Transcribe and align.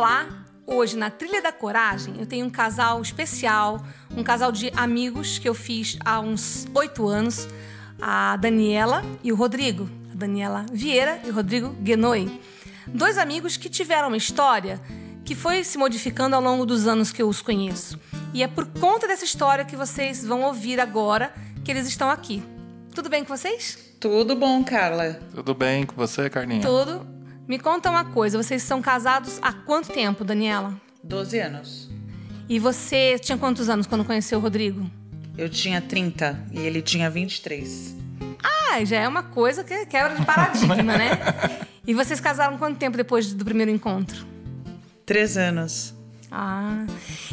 Olá! 0.00 0.26
Hoje 0.66 0.96
na 0.96 1.10
Trilha 1.10 1.42
da 1.42 1.52
Coragem 1.52 2.14
eu 2.18 2.24
tenho 2.24 2.46
um 2.46 2.50
casal 2.50 3.02
especial, 3.02 3.84
um 4.16 4.24
casal 4.24 4.50
de 4.50 4.72
amigos 4.74 5.38
que 5.38 5.46
eu 5.46 5.52
fiz 5.52 5.98
há 6.02 6.20
uns 6.20 6.66
oito 6.72 7.06
anos, 7.06 7.46
a 8.00 8.34
Daniela 8.38 9.02
e 9.22 9.30
o 9.30 9.36
Rodrigo. 9.36 9.86
A 10.10 10.16
Daniela 10.16 10.64
Vieira 10.72 11.20
e 11.22 11.28
o 11.28 11.34
Rodrigo 11.34 11.68
Guenoi. 11.82 12.40
Dois 12.86 13.18
amigos 13.18 13.58
que 13.58 13.68
tiveram 13.68 14.08
uma 14.08 14.16
história 14.16 14.80
que 15.22 15.34
foi 15.34 15.62
se 15.64 15.76
modificando 15.76 16.34
ao 16.34 16.40
longo 16.40 16.64
dos 16.64 16.86
anos 16.86 17.12
que 17.12 17.20
eu 17.20 17.28
os 17.28 17.42
conheço. 17.42 18.00
E 18.32 18.42
é 18.42 18.48
por 18.48 18.64
conta 18.80 19.06
dessa 19.06 19.26
história 19.26 19.66
que 19.66 19.76
vocês 19.76 20.24
vão 20.24 20.44
ouvir 20.44 20.80
agora 20.80 21.30
que 21.62 21.70
eles 21.70 21.86
estão 21.86 22.08
aqui. 22.08 22.42
Tudo 22.94 23.10
bem 23.10 23.22
com 23.22 23.36
vocês? 23.36 23.78
Tudo 24.00 24.34
bom, 24.34 24.64
Carla. 24.64 25.20
Tudo 25.34 25.54
bem 25.54 25.84
com 25.84 25.94
você, 25.94 26.30
Carlinha? 26.30 26.62
Tudo. 26.62 27.19
Me 27.50 27.58
conta 27.58 27.90
uma 27.90 28.04
coisa, 28.04 28.40
vocês 28.40 28.62
são 28.62 28.80
casados 28.80 29.40
há 29.42 29.52
quanto 29.52 29.90
tempo, 29.90 30.22
Daniela? 30.22 30.80
Doze 31.02 31.40
anos. 31.40 31.90
E 32.48 32.60
você 32.60 33.18
tinha 33.18 33.36
quantos 33.36 33.68
anos 33.68 33.88
quando 33.88 34.04
conheceu 34.04 34.38
o 34.38 34.40
Rodrigo? 34.40 34.88
Eu 35.36 35.48
tinha 35.48 35.80
30 35.80 36.44
e 36.52 36.60
ele 36.60 36.80
tinha 36.80 37.10
23. 37.10 37.96
Ah, 38.40 38.84
já 38.84 38.98
é 38.98 39.08
uma 39.08 39.24
coisa 39.24 39.64
que 39.64 39.84
quebra 39.86 40.14
de 40.14 40.24
paradigma, 40.24 40.76
né? 40.76 41.10
E 41.84 41.92
vocês 41.92 42.20
casaram 42.20 42.56
quanto 42.56 42.78
tempo 42.78 42.96
depois 42.96 43.34
do 43.34 43.44
primeiro 43.44 43.72
encontro? 43.72 44.24
Três 45.04 45.36
anos. 45.36 45.92
Ah, 46.30 46.86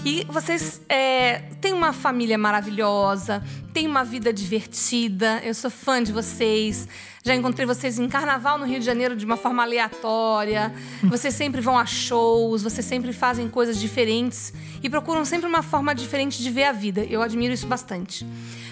e 0.04 0.26
vocês 0.28 0.82
é, 0.90 1.44
têm 1.62 1.73
uma 1.73 1.94
família 1.94 2.40
maravilhosa, 2.40 3.44
têm 3.72 3.86
uma 3.86 4.04
vida 4.04 4.34
divertida. 4.34 5.40
Eu 5.44 5.54
sou 5.54 5.70
fã 5.70 6.02
de 6.02 6.12
vocês. 6.12 6.88
Já 7.28 7.36
encontrei 7.36 7.66
vocês 7.66 8.00
em 8.00 8.08
carnaval 8.08 8.58
no 8.58 8.64
Rio 8.64 8.80
de 8.80 8.86
Janeiro 8.86 9.14
de 9.14 9.25
uma 9.25 9.36
forma 9.36 9.61
aleatória. 9.61 10.73
Vocês 11.03 11.33
sempre 11.33 11.59
vão 11.59 11.78
a 11.78 11.86
shows, 11.86 12.64
vocês 12.64 12.86
sempre 12.86 13.11
fazem 13.11 13.50
coisas 13.50 13.78
diferentes 13.78 14.53
e 14.81 14.89
procuram 14.89 15.25
sempre 15.25 15.45
uma 15.45 15.61
forma 15.61 15.94
diferente 15.94 16.42
de 16.42 16.50
ver 16.50 16.64
a 16.64 16.72
vida. 16.72 17.03
Eu 17.03 17.22
admiro 17.22 17.53
isso 17.53 17.67
bastante. 17.67 18.25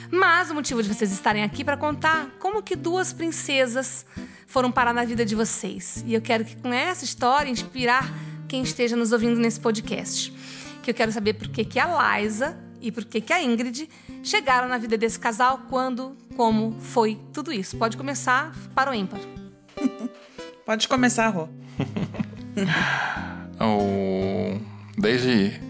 Mas 0.09 0.51
o 0.51 0.53
motivo 0.53 0.81
de 0.81 0.87
vocês 0.87 1.11
estarem 1.11 1.43
aqui 1.43 1.65
para 1.65 1.75
contar 1.75 2.29
como 2.39 2.63
que 2.63 2.77
duas 2.77 3.11
princesas 3.11 4.05
foram 4.47 4.71
parar 4.71 4.93
na 4.93 5.03
vida 5.03 5.25
de 5.25 5.35
vocês. 5.35 6.01
E 6.07 6.13
eu 6.13 6.21
quero 6.21 6.45
que 6.45 6.55
com 6.55 6.71
essa 6.71 7.03
história 7.03 7.51
inspirar 7.51 8.09
quem 8.47 8.63
esteja 8.63 8.95
nos 8.95 9.11
ouvindo 9.11 9.37
nesse 9.37 9.59
podcast. 9.59 10.33
Que 10.81 10.91
eu 10.91 10.95
quero 10.95 11.11
saber 11.11 11.33
por 11.33 11.49
que, 11.49 11.65
que 11.65 11.77
a 11.77 12.21
Liza 12.21 12.57
e 12.81 12.91
por 12.91 13.05
que, 13.05 13.21
que 13.21 13.33
a 13.33 13.41
Ingrid 13.41 13.89
chegaram 14.23 14.67
na 14.67 14.77
vida 14.77 14.97
desse 14.97 15.19
casal, 15.19 15.61
quando, 15.69 16.15
como 16.35 16.79
foi 16.79 17.19
tudo 17.33 17.51
isso. 17.51 17.77
Pode 17.77 17.97
começar 17.97 18.53
para 18.73 18.91
o 18.91 18.93
ímpar. 18.93 19.19
Pode 20.65 20.87
começar, 20.87 21.29
Rô. 21.29 21.47
Desde 25.05 25.61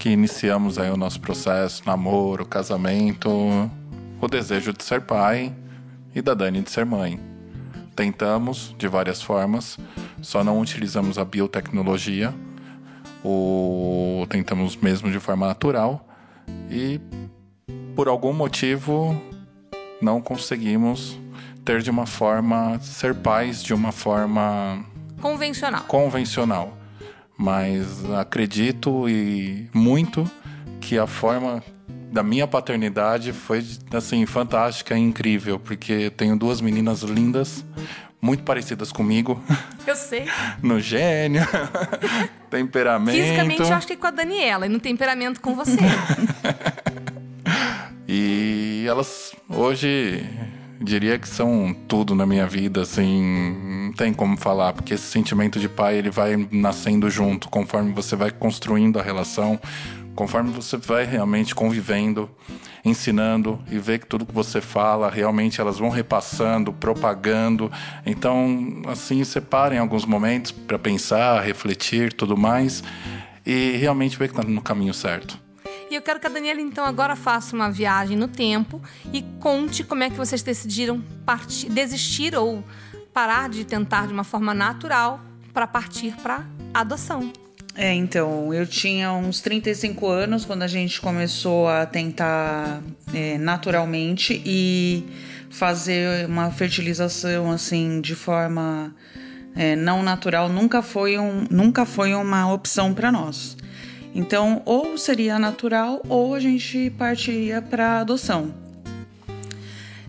que 0.00 0.08
iniciamos 0.08 0.80
aí 0.80 0.90
o 0.90 0.96
nosso 0.96 1.20
processo, 1.20 1.82
namoro, 1.86 2.44
casamento, 2.44 3.30
o 4.20 4.26
desejo 4.26 4.72
de 4.72 4.82
ser 4.82 5.02
pai 5.02 5.54
e 6.12 6.20
da 6.20 6.34
Dani 6.34 6.60
de 6.60 6.68
ser 6.68 6.84
mãe. 6.84 7.20
Tentamos 7.94 8.74
de 8.76 8.88
várias 8.88 9.22
formas, 9.22 9.78
só 10.20 10.42
não 10.42 10.60
utilizamos 10.60 11.18
a 11.18 11.24
biotecnologia, 11.24 12.34
ou 13.22 14.26
tentamos 14.26 14.76
mesmo 14.76 15.10
de 15.10 15.18
forma 15.18 15.46
natural 15.46 16.06
e 16.70 17.00
por 17.94 18.08
algum 18.08 18.32
motivo 18.32 19.20
não 20.00 20.20
conseguimos 20.20 21.18
ter 21.64 21.82
de 21.82 21.90
uma 21.90 22.06
forma 22.06 22.78
ser 22.80 23.14
pais 23.14 23.62
de 23.62 23.74
uma 23.74 23.90
forma 23.90 24.84
convencional. 25.20 25.84
Convencional. 25.84 26.76
Mas 27.36 28.04
acredito 28.12 29.08
e 29.08 29.68
muito 29.74 30.30
que 30.80 30.98
a 30.98 31.06
forma 31.06 31.62
da 32.12 32.22
minha 32.22 32.46
paternidade 32.46 33.32
foi 33.32 33.64
assim 33.92 34.24
fantástica 34.24 34.96
e 34.96 35.00
incrível, 35.00 35.58
porque 35.58 36.10
tenho 36.10 36.38
duas 36.38 36.60
meninas 36.60 37.02
lindas 37.02 37.64
muito 38.20 38.42
parecidas 38.42 38.90
comigo. 38.92 39.42
Eu 39.86 39.96
sei. 39.96 40.26
no 40.62 40.80
gênio, 40.80 41.42
temperamento. 42.50 43.16
Fisicamente, 43.16 43.62
eu 43.62 43.74
acho 43.74 43.86
que 43.86 43.96
com 43.96 44.06
a 44.06 44.10
Daniela, 44.10 44.66
e 44.66 44.68
no 44.68 44.80
temperamento 44.80 45.40
com 45.40 45.54
você. 45.54 45.78
e 48.08 48.84
elas 48.88 49.34
hoje 49.48 50.24
diria 50.80 51.18
que 51.18 51.28
são 51.28 51.74
tudo 51.88 52.14
na 52.14 52.26
minha 52.26 52.46
vida, 52.46 52.82
assim, 52.82 53.86
não 53.86 53.92
tem 53.92 54.12
como 54.12 54.36
falar, 54.36 54.72
porque 54.72 54.94
esse 54.94 55.04
sentimento 55.04 55.58
de 55.58 55.68
pai 55.68 55.96
ele 55.96 56.10
vai 56.10 56.48
nascendo 56.50 57.08
junto, 57.08 57.48
conforme 57.48 57.92
você 57.92 58.14
vai 58.14 58.30
construindo 58.30 58.98
a 58.98 59.02
relação, 59.02 59.58
conforme 60.16 60.50
você 60.50 60.78
vai 60.78 61.04
realmente 61.04 61.54
convivendo, 61.54 62.28
ensinando 62.82 63.62
e 63.70 63.78
vê 63.78 63.98
que 63.98 64.06
tudo 64.06 64.24
que 64.24 64.32
você 64.32 64.60
fala, 64.60 65.10
realmente 65.10 65.60
elas 65.60 65.78
vão 65.78 65.90
repassando, 65.90 66.72
propagando. 66.72 67.70
Então, 68.04 68.82
assim, 68.88 69.22
separem 69.22 69.78
alguns 69.78 70.06
momentos 70.06 70.50
para 70.50 70.78
pensar, 70.78 71.40
refletir, 71.42 72.12
tudo 72.12 72.36
mais 72.36 72.82
e 73.44 73.76
realmente 73.76 74.18
ver 74.18 74.28
que 74.28 74.38
está 74.38 74.42
no 74.42 74.62
caminho 74.62 74.94
certo. 74.94 75.38
E 75.88 75.94
eu 75.94 76.02
quero 76.02 76.18
que 76.18 76.26
a 76.26 76.30
Daniela 76.30 76.60
então 76.60 76.84
agora 76.84 77.14
faça 77.14 77.54
uma 77.54 77.70
viagem 77.70 78.16
no 78.16 78.26
tempo 78.26 78.82
e 79.12 79.22
conte 79.38 79.84
como 79.84 80.02
é 80.02 80.10
que 80.10 80.16
vocês 80.16 80.42
decidiram 80.42 81.00
partir, 81.24 81.68
desistir 81.68 82.34
ou 82.34 82.64
parar 83.12 83.48
de 83.48 83.64
tentar 83.64 84.06
de 84.06 84.12
uma 84.12 84.24
forma 84.24 84.52
natural 84.52 85.20
para 85.52 85.66
partir 85.66 86.16
para 86.16 86.44
adoção. 86.74 87.45
É, 87.76 87.92
então, 87.92 88.54
eu 88.54 88.66
tinha 88.66 89.12
uns 89.12 89.40
35 89.42 90.08
anos 90.08 90.46
quando 90.46 90.62
a 90.62 90.66
gente 90.66 90.98
começou 90.98 91.68
a 91.68 91.84
tentar 91.84 92.82
é, 93.12 93.36
naturalmente 93.36 94.40
e 94.46 95.04
fazer 95.50 96.26
uma 96.26 96.50
fertilização 96.50 97.50
assim 97.50 98.00
de 98.00 98.14
forma 98.14 98.94
é, 99.54 99.76
não 99.76 100.02
natural 100.02 100.48
nunca 100.48 100.80
foi, 100.80 101.18
um, 101.18 101.44
nunca 101.50 101.84
foi 101.84 102.14
uma 102.14 102.50
opção 102.50 102.94
para 102.94 103.12
nós. 103.12 103.58
Então, 104.14 104.62
ou 104.64 104.96
seria 104.96 105.38
natural 105.38 106.00
ou 106.08 106.34
a 106.34 106.40
gente 106.40 106.88
partiria 106.90 107.60
para 107.60 108.00
adoção. 108.00 108.65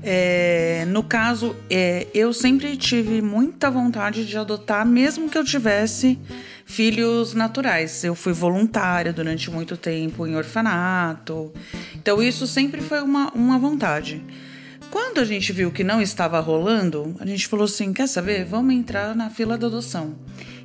É, 0.03 0.85
no 0.87 1.03
caso, 1.03 1.55
é, 1.69 2.07
eu 2.13 2.31
sempre 2.33 2.77
tive 2.77 3.21
muita 3.21 3.71
vontade 3.71 4.25
de 4.25 4.37
adotar, 4.37 4.85
mesmo 4.85 5.29
que 5.29 5.37
eu 5.37 5.43
tivesse 5.43 6.19
filhos 6.65 7.33
naturais. 7.33 8.03
Eu 8.03 8.13
fui 8.13 8.33
voluntária 8.33 9.11
durante 9.11 9.49
muito 9.49 9.75
tempo 9.75 10.27
em 10.27 10.35
orfanato, 10.35 11.51
então 11.95 12.21
isso 12.21 12.45
sempre 12.45 12.81
foi 12.81 13.01
uma, 13.01 13.31
uma 13.33 13.57
vontade. 13.57 14.23
Quando 14.91 15.19
a 15.19 15.25
gente 15.25 15.51
viu 15.51 15.71
que 15.71 15.83
não 15.83 16.01
estava 16.01 16.39
rolando, 16.39 17.15
a 17.19 17.25
gente 17.25 17.47
falou 17.47 17.65
assim: 17.65 17.91
quer 17.91 18.07
saber? 18.07 18.45
Vamos 18.45 18.73
entrar 18.73 19.15
na 19.15 19.29
fila 19.29 19.57
da 19.57 19.67
adoção. 19.67 20.15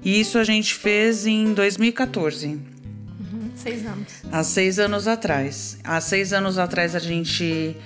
E 0.04 0.20
isso 0.20 0.38
a 0.38 0.44
gente 0.44 0.74
fez 0.74 1.26
em 1.26 1.52
2014. 1.54 2.48
Uhum, 2.48 2.60
seis 3.54 3.84
anos. 3.86 4.12
Há 4.30 4.44
seis 4.44 4.78
anos 4.78 5.08
atrás. 5.08 5.78
Há 5.82 6.00
seis 6.00 6.32
anos 6.32 6.58
atrás 6.58 6.94
a 6.94 6.98
gente 6.98 7.76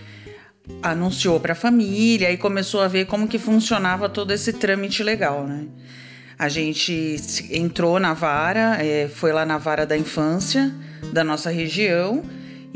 anunciou 0.82 1.40
para 1.40 1.52
a 1.52 1.56
família 1.56 2.30
e 2.30 2.36
começou 2.36 2.80
a 2.80 2.88
ver 2.88 3.06
como 3.06 3.28
que 3.28 3.38
funcionava 3.38 4.08
todo 4.08 4.32
esse 4.32 4.52
trâmite 4.52 5.02
legal, 5.02 5.46
né? 5.46 5.66
A 6.38 6.48
gente 6.48 7.16
entrou 7.50 7.98
na 7.98 8.12
vara, 8.12 8.76
é, 8.84 9.08
foi 9.08 9.32
lá 9.32 9.46
na 9.46 9.56
vara 9.56 9.86
da 9.86 9.96
infância 9.96 10.74
da 11.12 11.24
nossa 11.24 11.50
região 11.50 12.22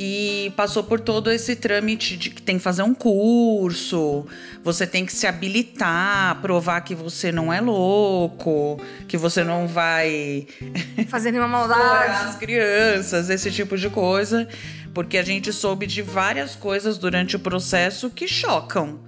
e 0.03 0.51
passou 0.57 0.83
por 0.83 0.99
todo 0.99 1.31
esse 1.31 1.55
trâmite 1.55 2.17
de 2.17 2.31
que 2.31 2.41
tem 2.41 2.57
que 2.57 2.63
fazer 2.63 2.83
um 2.83 2.95
curso, 2.95 4.27
você 4.65 4.87
tem 4.87 5.05
que 5.05 5.13
se 5.13 5.27
habilitar, 5.27 6.41
provar 6.41 6.81
que 6.81 6.95
você 6.95 7.31
não 7.31 7.53
é 7.53 7.61
louco, 7.61 8.81
que 9.07 9.19
você 9.19 9.45
não 9.45 9.69
vai 9.69 10.47
fazer 11.09 11.33
nenhuma 11.33 11.49
maldade, 11.49 12.29
as 12.29 12.37
crianças, 12.37 13.29
esse 13.29 13.51
tipo 13.51 13.77
de 13.77 13.91
coisa 13.91 14.49
porque 14.95 15.19
a 15.19 15.23
gente 15.23 15.53
soube 15.53 15.87
de 15.87 16.03
várias 16.03 16.57
coisas 16.57 16.99
durante 16.99 17.37
o 17.37 17.39
processo 17.39 18.11
que 18.11 18.27
chocam. 18.27 18.99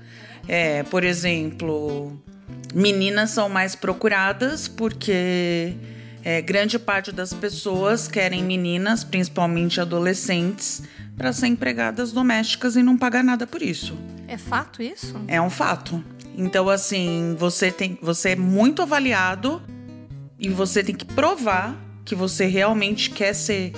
É, 0.46 0.84
por 0.84 1.02
exemplo, 1.02 2.22
Meninas 2.72 3.30
são 3.30 3.48
mais 3.48 3.74
procuradas 3.74 4.68
porque 4.68 5.74
é, 6.24 6.40
grande 6.40 6.78
parte 6.78 7.12
das 7.12 7.32
pessoas 7.32 8.08
querem 8.08 8.44
meninas, 8.44 9.04
principalmente 9.04 9.80
adolescentes, 9.80 10.82
para 11.16 11.32
ser 11.32 11.48
empregadas 11.48 12.12
domésticas 12.12 12.76
e 12.76 12.82
não 12.82 12.96
pagar 12.96 13.22
nada 13.22 13.46
por 13.46 13.62
isso. 13.62 13.96
É 14.26 14.38
fato 14.38 14.82
isso? 14.82 15.20
É 15.28 15.40
um 15.40 15.50
fato. 15.50 16.02
Então, 16.36 16.68
assim, 16.68 17.36
você 17.38 17.70
tem, 17.70 17.98
você 18.00 18.30
é 18.30 18.36
muito 18.36 18.82
avaliado 18.82 19.62
e 20.38 20.48
você 20.48 20.82
tem 20.82 20.94
que 20.94 21.04
provar 21.04 21.76
que 22.04 22.14
você 22.14 22.46
realmente 22.46 23.10
quer 23.10 23.34
ser 23.34 23.72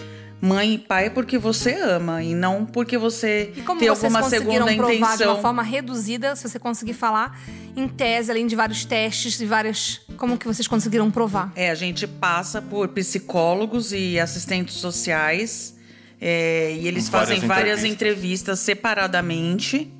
mãe 0.45 0.75
e 0.75 0.79
pai 0.79 1.09
porque 1.09 1.39
você 1.39 1.73
ama 1.75 2.23
e 2.23 2.35
não 2.35 2.67
porque 2.67 2.99
você 2.99 3.51
E 3.57 3.63
como 3.63 3.81
tem 3.81 3.89
vocês 3.89 4.05
alguma 4.05 4.23
conseguiram 4.23 4.69
segunda 4.69 4.77
provar 4.77 4.93
de 4.93 5.15
intenção. 5.15 5.35
uma 5.35 5.43
forma 5.43 5.63
reduzida, 5.63 6.37
se 6.37 6.47
você 6.47 6.59
conseguir 6.59 6.93
falar 6.93 7.41
em 7.75 7.89
tese, 7.89 8.31
além 8.31 8.47
de 8.47 8.55
vários 8.55 8.85
testes 8.85 9.41
e 9.41 9.47
várias. 9.47 10.03
Como 10.19 10.37
que 10.37 10.47
vocês 10.47 10.69
conseguiram 10.69 11.11
provar? 11.11 11.51
É, 11.57 11.71
a 11.71 11.75
gente 11.75 12.07
passa 12.07 12.61
por 12.61 12.89
psicólogos 12.89 13.91
e 13.93 14.21
assistentes 14.21 14.75
sociais 14.75 15.75
é, 16.21 16.77
e 16.79 16.87
eles 16.87 17.09
Várias 17.09 17.31
fazem 17.31 17.49
várias 17.49 17.79
entrevistas. 17.79 17.93
entrevistas 17.93 18.59
separadamente 18.61 19.91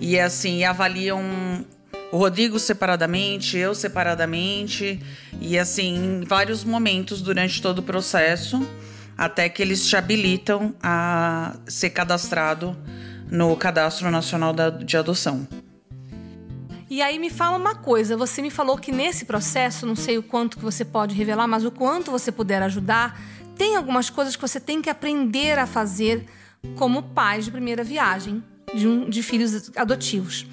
e 0.00 0.20
assim 0.20 0.62
avaliam 0.62 1.20
o 2.12 2.16
Rodrigo 2.16 2.60
separadamente, 2.60 3.58
eu 3.58 3.74
separadamente 3.74 5.00
e 5.40 5.58
assim 5.58 6.20
em 6.20 6.24
vários 6.24 6.62
momentos 6.62 7.20
durante 7.20 7.60
todo 7.60 7.80
o 7.80 7.82
processo 7.82 8.64
até 9.20 9.50
que 9.50 9.60
eles 9.60 9.86
te 9.86 9.94
habilitam 9.98 10.74
a 10.82 11.54
ser 11.68 11.90
cadastrado 11.90 12.74
no 13.30 13.54
Cadastro 13.54 14.10
Nacional 14.10 14.54
de 14.82 14.96
Adoção. 14.96 15.46
E 16.88 17.02
aí 17.02 17.18
me 17.18 17.28
fala 17.28 17.58
uma 17.58 17.74
coisa, 17.74 18.16
você 18.16 18.40
me 18.40 18.50
falou 18.50 18.78
que 18.78 18.90
nesse 18.90 19.26
processo, 19.26 19.84
não 19.84 19.94
sei 19.94 20.16
o 20.16 20.22
quanto 20.22 20.56
que 20.56 20.64
você 20.64 20.86
pode 20.86 21.14
revelar, 21.14 21.46
mas 21.46 21.66
o 21.66 21.70
quanto 21.70 22.10
você 22.10 22.32
puder 22.32 22.62
ajudar, 22.62 23.20
tem 23.58 23.76
algumas 23.76 24.08
coisas 24.08 24.34
que 24.34 24.40
você 24.40 24.58
tem 24.58 24.80
que 24.80 24.88
aprender 24.88 25.58
a 25.58 25.66
fazer 25.66 26.24
como 26.76 27.02
pai 27.02 27.42
de 27.42 27.50
primeira 27.50 27.84
viagem 27.84 28.42
de, 28.74 28.88
um- 28.88 29.08
de 29.10 29.22
filhos 29.22 29.70
adotivos. 29.76 30.46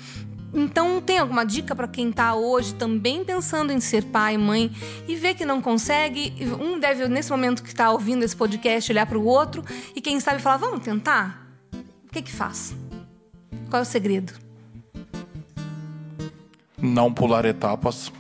Então, 0.58 1.00
tem 1.00 1.20
alguma 1.20 1.46
dica 1.46 1.76
para 1.76 1.88
quem 1.88 2.10
está 2.10 2.34
hoje 2.34 2.74
também 2.74 3.24
pensando 3.24 3.72
em 3.72 3.80
ser 3.80 4.06
pai, 4.06 4.40
mãe 4.40 4.72
e 5.08 5.16
vê 5.16 5.36
que 5.36 5.46
não 5.46 5.62
consegue? 5.62 6.34
Um 6.60 6.80
deve, 6.80 7.08
nesse 7.08 7.30
momento 7.30 7.62
que 7.62 7.70
está 7.70 7.92
ouvindo 7.92 8.24
esse 8.24 8.36
podcast, 8.36 8.92
olhar 8.92 9.06
para 9.06 9.20
o 9.20 9.24
outro 9.24 9.64
e 9.96 10.02
quem 10.02 10.20
sabe 10.20 10.42
falar: 10.42 10.58
vamos 10.58 10.80
tentar? 10.80 11.48
O 12.08 12.12
que 12.12 12.24
que 12.24 12.32
faz? 12.32 12.76
Qual 13.70 13.82
é 13.82 13.84
o 13.84 13.86
segredo? 13.86 14.34
Não 16.82 17.14
pular 17.14 17.46
etapas. 17.46 18.12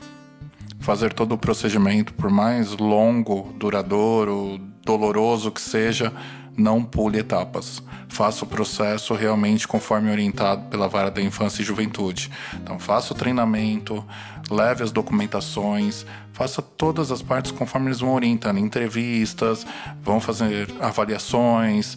Fazer 0.79 1.13
todo 1.13 1.33
o 1.33 1.37
procedimento, 1.39 2.13
por 2.13 2.29
mais 2.29 2.77
longo, 2.77 3.51
duradouro, 3.57 4.59
doloroso 4.85 5.51
que 5.51 5.59
seja, 5.59 6.13
não 6.57 6.83
pule 6.83 7.19
etapas. 7.19 7.81
Faça 8.09 8.43
o 8.43 8.47
processo 8.47 9.13
realmente 9.13 9.67
conforme 9.67 10.09
orientado 10.11 10.63
pela 10.69 10.87
vara 10.87 11.11
da 11.11 11.21
infância 11.21 11.61
e 11.61 11.65
juventude. 11.65 12.31
Então, 12.55 12.79
faça 12.79 13.13
o 13.13 13.15
treinamento, 13.15 14.03
leve 14.49 14.83
as 14.83 14.91
documentações, 14.91 16.05
faça 16.33 16.61
todas 16.61 17.11
as 17.11 17.21
partes 17.21 17.51
conforme 17.51 17.87
eles 17.87 17.99
vão 17.99 18.13
orientando. 18.13 18.57
Entrevistas, 18.57 19.65
vão 20.01 20.19
fazer 20.19 20.67
avaliações, 20.81 21.95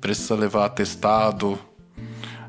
precisa 0.00 0.34
levar 0.34 0.66
atestado, 0.66 1.58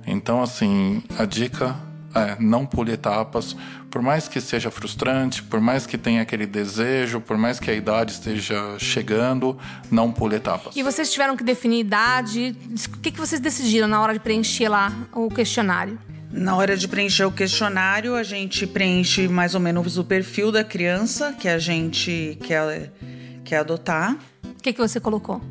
então, 0.06 0.42
assim, 0.42 1.02
a 1.18 1.26
dica 1.26 1.76
é 2.14 2.38
não 2.40 2.66
pule 2.66 2.92
etapas. 2.92 3.56
Por 3.96 4.02
mais 4.02 4.28
que 4.28 4.42
seja 4.42 4.70
frustrante, 4.70 5.42
por 5.42 5.62
mais 5.62 5.88
que 5.88 5.98
tenha 5.98 6.22
aquele 6.22 6.46
desejo, 6.46 7.22
por 7.22 7.38
mais 7.38 7.62
que 7.62 7.72
a 7.72 7.74
idade 7.74 8.12
esteja 8.12 8.78
chegando, 8.78 9.58
não 9.90 10.12
pule 10.12 10.36
etapas. 10.36 10.76
E 10.76 10.84
vocês 10.84 11.10
tiveram 11.14 11.38
que 11.38 11.46
definir 11.46 11.80
idade. 11.80 12.58
O 12.94 12.98
que, 12.98 13.10
que 13.10 13.18
vocês 13.18 13.40
decidiram 13.40 13.88
na 13.88 14.02
hora 14.02 14.12
de 14.12 14.20
preencher 14.20 14.68
lá 14.68 14.92
o 15.14 15.30
questionário? 15.30 15.98
Na 16.30 16.58
hora 16.58 16.76
de 16.76 16.90
preencher 16.90 17.24
o 17.24 17.32
questionário, 17.32 18.18
a 18.18 18.24
gente 18.24 18.68
preenche 18.68 19.30
mais 19.30 19.56
ou 19.56 19.62
menos 19.62 19.98
o 19.98 20.04
perfil 20.04 20.52
da 20.52 20.62
criança 20.62 21.32
que 21.32 21.48
a 21.48 21.58
gente 21.58 22.38
quer, 22.44 22.92
quer 23.46 23.60
adotar. 23.60 24.18
O 24.44 24.62
que, 24.62 24.74
que 24.74 24.80
você 24.82 25.00
colocou? 25.00 25.42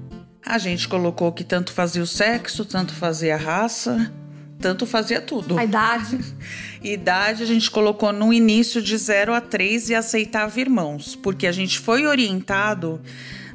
A 0.45 0.59
gente 0.59 0.87
colocou 0.87 1.33
que 1.33 1.45
tanto 1.45 1.73
fazia 1.73 2.03
o 2.03 2.07
sexo, 2.07 2.67
tanto 2.67 2.93
fazia 2.93 3.37
a 3.37 3.39
raça, 3.39 4.13
tanto 4.65 4.87
fazia 4.87 5.21
tudo. 5.21 5.59
A 5.59 5.65
idade. 5.65 6.19
Idade 6.83 7.43
a 7.43 7.47
gente 7.47 7.71
colocou 7.71 8.11
no 8.15 8.33
início 8.33 8.81
de 8.81 8.97
0 8.97 9.35
a 9.35 9.41
3 9.41 9.91
e 9.91 9.95
aceitava 9.95 10.59
irmãos, 10.59 11.15
porque 11.15 11.47
a 11.47 11.53
gente 11.53 11.79
foi 11.79 12.07
orientado 12.07 12.99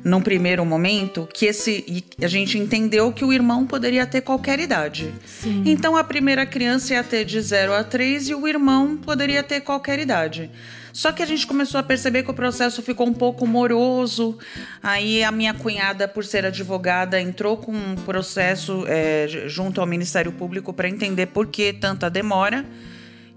num 0.03 0.21
primeiro 0.21 0.65
momento 0.65 1.27
que 1.33 1.45
esse 1.45 2.03
a 2.21 2.27
gente 2.27 2.57
entendeu 2.57 3.11
que 3.11 3.25
o 3.25 3.33
irmão 3.33 3.65
poderia 3.65 4.05
ter 4.05 4.21
qualquer 4.21 4.59
idade. 4.59 5.13
Sim. 5.25 5.63
Então 5.65 5.95
a 5.95 6.03
primeira 6.03 6.45
criança 6.45 6.93
ia 6.93 7.03
ter 7.03 7.25
de 7.25 7.39
0 7.41 7.73
a 7.73 7.83
3 7.83 8.29
e 8.29 8.35
o 8.35 8.47
irmão 8.47 8.97
poderia 8.97 9.43
ter 9.43 9.61
qualquer 9.61 9.99
idade. 9.99 10.49
Só 10.91 11.11
que 11.11 11.21
a 11.21 11.25
gente 11.25 11.45
começou 11.45 11.79
a 11.79 11.83
perceber 11.83 12.23
que 12.23 12.31
o 12.31 12.33
processo 12.33 12.81
ficou 12.81 13.07
um 13.07 13.13
pouco 13.13 13.45
moroso. 13.45 14.37
Aí 14.81 15.23
a 15.23 15.31
minha 15.31 15.53
cunhada, 15.53 16.07
por 16.07 16.25
ser 16.25 16.45
advogada, 16.45 17.21
entrou 17.21 17.57
com 17.57 17.71
um 17.71 17.95
processo 17.95 18.83
é, 18.87 19.27
junto 19.47 19.79
ao 19.79 19.87
Ministério 19.87 20.31
Público 20.31 20.73
para 20.73 20.89
entender 20.89 21.27
por 21.27 21.47
que 21.47 21.71
tanta 21.73 22.09
demora. 22.09 22.65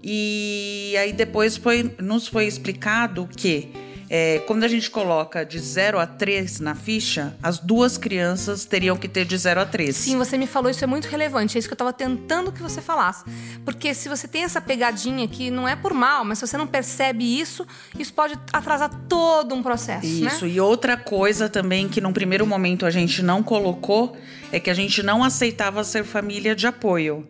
E 0.03 0.95
aí 0.99 1.13
depois 1.13 1.55
foi, 1.55 1.95
nos 1.99 2.27
foi 2.27 2.45
explicado 2.45 3.29
que 3.37 3.69
é, 4.15 4.43
quando 4.45 4.63
a 4.63 4.67
gente 4.67 4.91
coloca 4.91 5.43
de 5.43 5.57
0 5.57 5.97
a 5.97 6.05
3 6.05 6.59
na 6.59 6.75
ficha, 6.75 7.35
as 7.41 7.57
duas 7.57 7.97
crianças 7.97 8.63
teriam 8.63 8.95
que 8.95 9.07
ter 9.07 9.25
de 9.25 9.35
0 9.35 9.61
a 9.61 9.65
3. 9.65 9.95
Sim, 9.95 10.19
você 10.19 10.37
me 10.37 10.45
falou, 10.45 10.69
isso 10.69 10.83
é 10.83 10.87
muito 10.87 11.07
relevante. 11.07 11.57
É 11.57 11.59
isso 11.59 11.67
que 11.67 11.73
eu 11.73 11.73
estava 11.73 11.91
tentando 11.91 12.51
que 12.51 12.61
você 12.61 12.79
falasse. 12.79 13.23
Porque 13.65 13.91
se 13.95 14.07
você 14.07 14.27
tem 14.27 14.43
essa 14.43 14.61
pegadinha 14.61 15.27
que 15.27 15.49
não 15.49 15.67
é 15.67 15.75
por 15.75 15.95
mal, 15.95 16.23
mas 16.23 16.37
se 16.37 16.45
você 16.45 16.55
não 16.55 16.67
percebe 16.67 17.23
isso, 17.23 17.65
isso 17.97 18.13
pode 18.13 18.37
atrasar 18.51 18.91
todo 19.09 19.55
um 19.55 19.63
processo, 19.63 20.05
Isso, 20.05 20.45
né? 20.45 20.51
e 20.51 20.59
outra 20.59 20.95
coisa 20.95 21.49
também 21.49 21.89
que 21.89 21.99
num 21.99 22.13
primeiro 22.13 22.45
momento 22.45 22.85
a 22.85 22.91
gente 22.91 23.23
não 23.23 23.41
colocou 23.41 24.15
é 24.51 24.59
que 24.59 24.69
a 24.69 24.75
gente 24.75 25.01
não 25.01 25.23
aceitava 25.23 25.83
ser 25.83 26.03
família 26.03 26.55
de 26.55 26.67
apoio. 26.67 27.27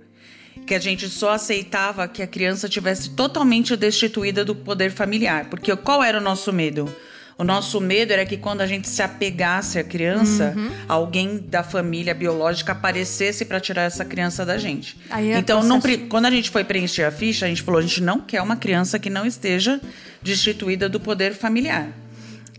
Que 0.65 0.75
a 0.75 0.79
gente 0.79 1.09
só 1.09 1.31
aceitava 1.31 2.07
que 2.07 2.21
a 2.21 2.27
criança 2.27 2.69
tivesse 2.69 3.09
totalmente 3.11 3.75
destituída 3.75 4.45
do 4.45 4.55
poder 4.55 4.91
familiar. 4.91 5.45
Porque 5.50 5.75
qual 5.75 6.01
era 6.03 6.17
o 6.17 6.22
nosso 6.22 6.53
medo? 6.53 6.93
O 7.36 7.43
nosso 7.43 7.81
medo 7.81 8.13
era 8.13 8.25
que 8.27 8.38
quando 8.38 8.62
a 8.62 8.67
gente 8.67 8.88
se 8.88 9.01
apegasse 9.01 9.79
à 9.79 9.83
criança, 9.83 10.53
Uhum. 10.55 10.69
alguém 10.88 11.38
da 11.39 11.63
família 11.63 12.13
biológica 12.13 12.72
aparecesse 12.74 13.43
para 13.43 13.60
tirar 13.60 13.81
essa 13.83 14.05
criança 14.05 14.45
da 14.45 14.57
gente. 14.57 14.95
Aí 15.10 15.31
então, 15.33 15.79
pri- 15.81 15.98
quando 16.07 16.27
a 16.27 16.31
gente 16.31 16.51
foi 16.51 16.63
preencher 16.63 17.03
a 17.03 17.12
ficha, 17.12 17.45
a 17.48 17.50
gente 17.50 17.63
falou: 17.63 17.79
a 17.79 17.81
gente 17.81 18.01
não 18.03 18.19
quer 18.19 18.39
uma 18.41 18.55
criança 18.55 19.00
que 19.00 19.10
não 19.10 19.25
esteja 19.25 19.81
destituída 20.22 20.88
do 20.88 21.00
poder 21.00 21.33
familiar. 21.33 21.88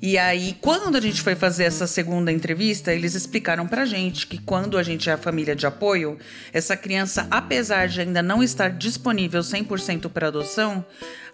E 0.06 0.18
aí, 0.18 0.54
quando 0.60 0.96
a 0.96 1.00
gente 1.00 1.22
foi 1.22 1.34
fazer 1.34 1.64
essa 1.64 1.86
segunda 1.86 2.30
entrevista, 2.30 2.92
eles 2.92 3.14
explicaram 3.14 3.66
pra 3.66 3.86
gente 3.86 4.26
que 4.26 4.36
quando 4.36 4.76
a 4.76 4.82
gente 4.82 5.08
é 5.08 5.14
a 5.14 5.16
família 5.16 5.56
de 5.56 5.66
apoio, 5.66 6.18
essa 6.52 6.76
criança, 6.76 7.26
apesar 7.30 7.88
de 7.88 8.02
ainda 8.02 8.22
não 8.22 8.42
estar 8.42 8.68
disponível 8.68 9.40
100% 9.40 10.10
para 10.10 10.28
adoção, 10.28 10.84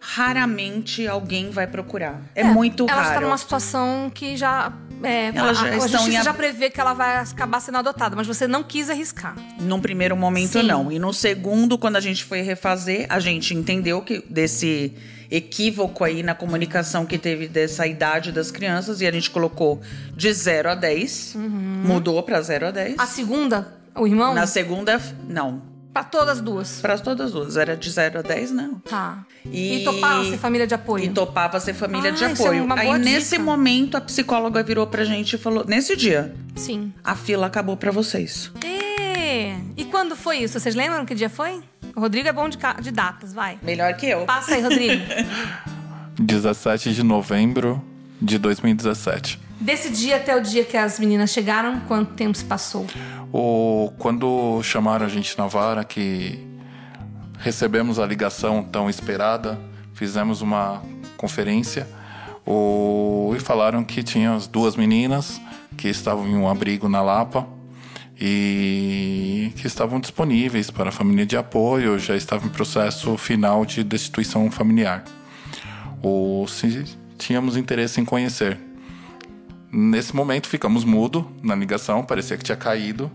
raramente 0.00 1.04
alguém 1.08 1.50
vai 1.50 1.66
procurar. 1.66 2.22
É, 2.32 2.44
muito 2.44 2.86
ela 2.88 3.02
está 3.02 3.14
raro. 3.14 3.26
numa 3.26 3.38
situação 3.38 4.08
que 4.14 4.36
já. 4.36 4.72
É, 5.02 5.32
Elas 5.34 5.58
a, 5.58 5.62
já 5.62 5.66
a 5.66 5.76
estão 5.76 6.04
justiça 6.04 6.22
já 6.22 6.32
prevê 6.32 6.70
que 6.70 6.80
ela 6.80 6.94
vai 6.94 7.16
acabar 7.16 7.58
sendo 7.58 7.78
adotada, 7.78 8.14
mas 8.14 8.28
você 8.28 8.46
não 8.46 8.62
quis 8.62 8.88
arriscar. 8.88 9.34
Num 9.58 9.80
primeiro 9.80 10.16
momento, 10.16 10.60
Sim. 10.60 10.68
não. 10.68 10.92
E 10.92 10.98
no 11.00 11.12
segundo, 11.12 11.76
quando 11.76 11.96
a 11.96 12.00
gente 12.00 12.22
foi 12.22 12.40
refazer, 12.42 13.06
a 13.08 13.18
gente 13.18 13.52
entendeu 13.52 14.00
que 14.00 14.24
desse 14.30 14.94
equívoco 15.30 16.02
aí 16.04 16.22
na 16.22 16.34
comunicação 16.34 17.06
que 17.06 17.16
teve 17.18 17.46
dessa 17.48 17.86
idade 17.86 18.32
das 18.32 18.50
crianças 18.50 19.00
e 19.00 19.06
a 19.06 19.12
gente 19.12 19.30
colocou 19.30 19.80
de 20.16 20.32
0 20.32 20.70
a 20.70 20.74
10. 20.74 21.36
Mudou 21.36 22.22
para 22.22 22.40
0 22.40 22.66
a 22.66 22.70
10. 22.70 22.94
A 22.98 23.06
segunda, 23.06 23.72
o 23.94 24.06
irmão, 24.06 24.34
Na 24.34 24.46
segunda, 24.46 25.00
não. 25.28 25.62
para 25.92 26.04
todas 26.04 26.38
as 26.38 26.40
duas. 26.40 26.80
Para 26.80 26.98
todas 26.98 27.26
as 27.26 27.32
duas. 27.32 27.56
Era 27.56 27.76
de 27.76 27.90
0 27.90 28.18
a 28.20 28.22
10, 28.22 28.50
não. 28.50 28.74
Tá. 28.80 29.24
E- 29.44 29.80
E, 29.80 29.84
toparam 29.84 30.24
ser 30.28 30.36
família 30.38 30.66
de 30.66 30.74
apoio. 30.74 31.04
E 31.04 31.08
topava 31.10 31.58
ser 31.60 31.74
família 31.74 32.10
Ah, 32.10 32.14
de 32.14 32.24
é 32.24 32.26
apoio. 32.32 32.64
uma 32.64 32.78
Aí 32.78 32.98
nesse 32.98 33.30
dica. 33.32 33.42
momento 33.42 33.96
a 33.96 34.00
psicóloga 34.00 34.62
virou 34.62 34.86
pra 34.86 35.04
gente 35.04 35.34
e 35.34 35.38
falou: 35.38 35.64
nesse 35.66 35.96
dia, 35.96 36.34
Sim. 36.56 36.92
a 37.02 37.14
fila 37.16 37.46
acabou 37.46 37.76
pra 37.76 37.90
vocês. 37.90 38.50
E... 38.64 39.54
e 39.80 39.84
quando 39.86 40.14
foi 40.16 40.38
isso? 40.38 40.58
Vocês 40.60 40.74
lembram 40.74 41.06
que 41.06 41.14
dia 41.14 41.30
foi? 41.30 41.60
O 41.94 42.00
Rodrigo 42.00 42.28
é 42.28 42.32
bom 42.32 42.48
de, 42.48 42.58
de 42.82 42.90
datas, 42.90 43.32
vai. 43.32 43.58
Melhor 43.62 43.94
que 43.94 44.06
eu. 44.06 44.24
Passa 44.24 44.54
aí, 44.54 44.62
Rodrigo. 44.62 45.02
17 46.18 46.92
de 46.92 47.02
novembro 47.02 47.82
de 48.20 48.38
2017. 48.38 49.40
Desse 49.60 49.90
dia 49.90 50.16
até 50.16 50.36
o 50.36 50.40
dia 50.40 50.64
que 50.64 50.76
as 50.76 50.98
meninas 50.98 51.30
chegaram, 51.30 51.80
quanto 51.80 52.12
tempo 52.14 52.36
se 52.36 52.44
passou? 52.44 52.86
O, 53.32 53.92
quando 53.98 54.62
chamaram 54.62 55.06
a 55.06 55.08
gente 55.08 55.36
na 55.38 55.46
vara, 55.46 55.84
que 55.84 56.46
recebemos 57.38 57.98
a 57.98 58.06
ligação 58.06 58.62
tão 58.62 58.88
esperada, 58.88 59.58
fizemos 59.94 60.42
uma 60.42 60.82
conferência 61.16 61.86
o, 62.46 63.32
e 63.36 63.40
falaram 63.40 63.84
que 63.84 64.02
tinha 64.02 64.34
as 64.34 64.46
duas 64.46 64.76
meninas 64.76 65.40
que 65.76 65.88
estavam 65.88 66.26
em 66.26 66.36
um 66.36 66.48
abrigo 66.48 66.88
na 66.88 67.02
Lapa 67.02 67.46
e 68.20 69.50
que 69.56 69.66
estavam 69.66 69.98
disponíveis 69.98 70.70
para 70.70 70.90
a 70.90 70.92
família 70.92 71.24
de 71.24 71.36
apoio, 71.38 71.98
já 71.98 72.14
estavam 72.14 72.48
em 72.48 72.52
processo 72.52 73.16
final 73.16 73.64
de 73.64 73.82
destituição 73.82 74.50
familiar. 74.50 75.04
Ou 76.02 76.46
se 76.46 76.84
tínhamos 77.16 77.56
interesse 77.56 78.00
em 78.00 78.04
conhecer. 78.04 78.58
Nesse 79.72 80.14
momento 80.14 80.48
ficamos 80.48 80.84
mudo 80.84 81.30
na 81.42 81.54
ligação, 81.54 82.04
parecia 82.04 82.36
que 82.36 82.44
tinha 82.44 82.56
caído, 82.56 83.10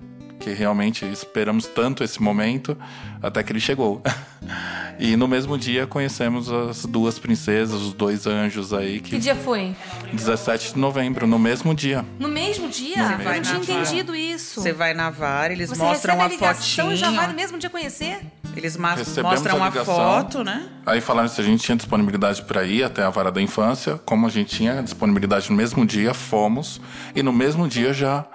que 0.46 0.54
realmente 0.54 1.04
esperamos 1.06 1.66
tanto 1.66 2.04
esse 2.04 2.22
momento 2.22 2.78
até 3.20 3.42
que 3.42 3.52
ele 3.52 3.60
chegou. 3.60 4.04
e 5.00 5.16
no 5.16 5.28
mesmo 5.28 5.58
dia 5.58 5.88
conhecemos 5.88 6.52
as 6.52 6.86
duas 6.86 7.18
princesas, 7.18 7.82
os 7.82 7.94
dois 7.94 8.28
anjos 8.28 8.72
aí 8.72 9.00
que 9.00 9.10
Que 9.12 9.18
dia 9.18 9.36
foi? 9.36 9.76
17 10.14 10.74
de 10.74 10.80
novembro, 10.80 11.26
no 11.26 11.40
mesmo 11.40 11.74
dia. 11.74 12.06
No 12.20 12.28
mesmo 12.28 12.70
dia? 12.70 12.96
Você 12.96 13.28
Eu 13.28 13.34
não 13.34 13.42
tinha 13.42 13.58
entendido 13.58 14.16
isso. 14.16 14.62
Você 14.62 14.72
vai 14.72 14.94
na 14.94 15.10
VAR, 15.10 15.52
eles 15.52 15.72
Você 15.72 15.82
mostram 15.82 16.22
a 16.22 16.26
a 16.26 16.28
ligação 16.28 16.94
e 16.94 16.96
já 16.96 17.10
vai 17.10 17.26
no 17.26 17.34
mesmo 17.34 17.58
dia 17.58 17.70
conhecer? 17.72 18.20
Eles 18.56 18.76
Recebemos 18.76 19.34
mostram 19.34 19.62
a 19.64 19.66
a 19.66 19.70
ligação. 19.70 19.96
foto, 19.96 20.44
né? 20.44 20.70
Aí 20.86 21.02
falaram 21.02 21.28
se 21.28 21.42
a 21.42 21.44
gente 21.44 21.64
tinha 21.64 21.76
disponibilidade 21.76 22.44
para 22.44 22.64
ir 22.64 22.84
até 22.84 23.02
a 23.02 23.10
vara 23.10 23.32
da 23.32 23.42
infância. 23.42 24.00
Como 24.06 24.28
a 24.28 24.30
gente 24.30 24.56
tinha 24.56 24.84
disponibilidade 24.84 25.50
no 25.50 25.58
mesmo 25.58 25.84
dia, 25.86 26.14
fomos. 26.14 26.80
E 27.16 27.24
no 27.24 27.34
mesmo 27.34 27.68
dia 27.68 27.92
já 27.92 28.26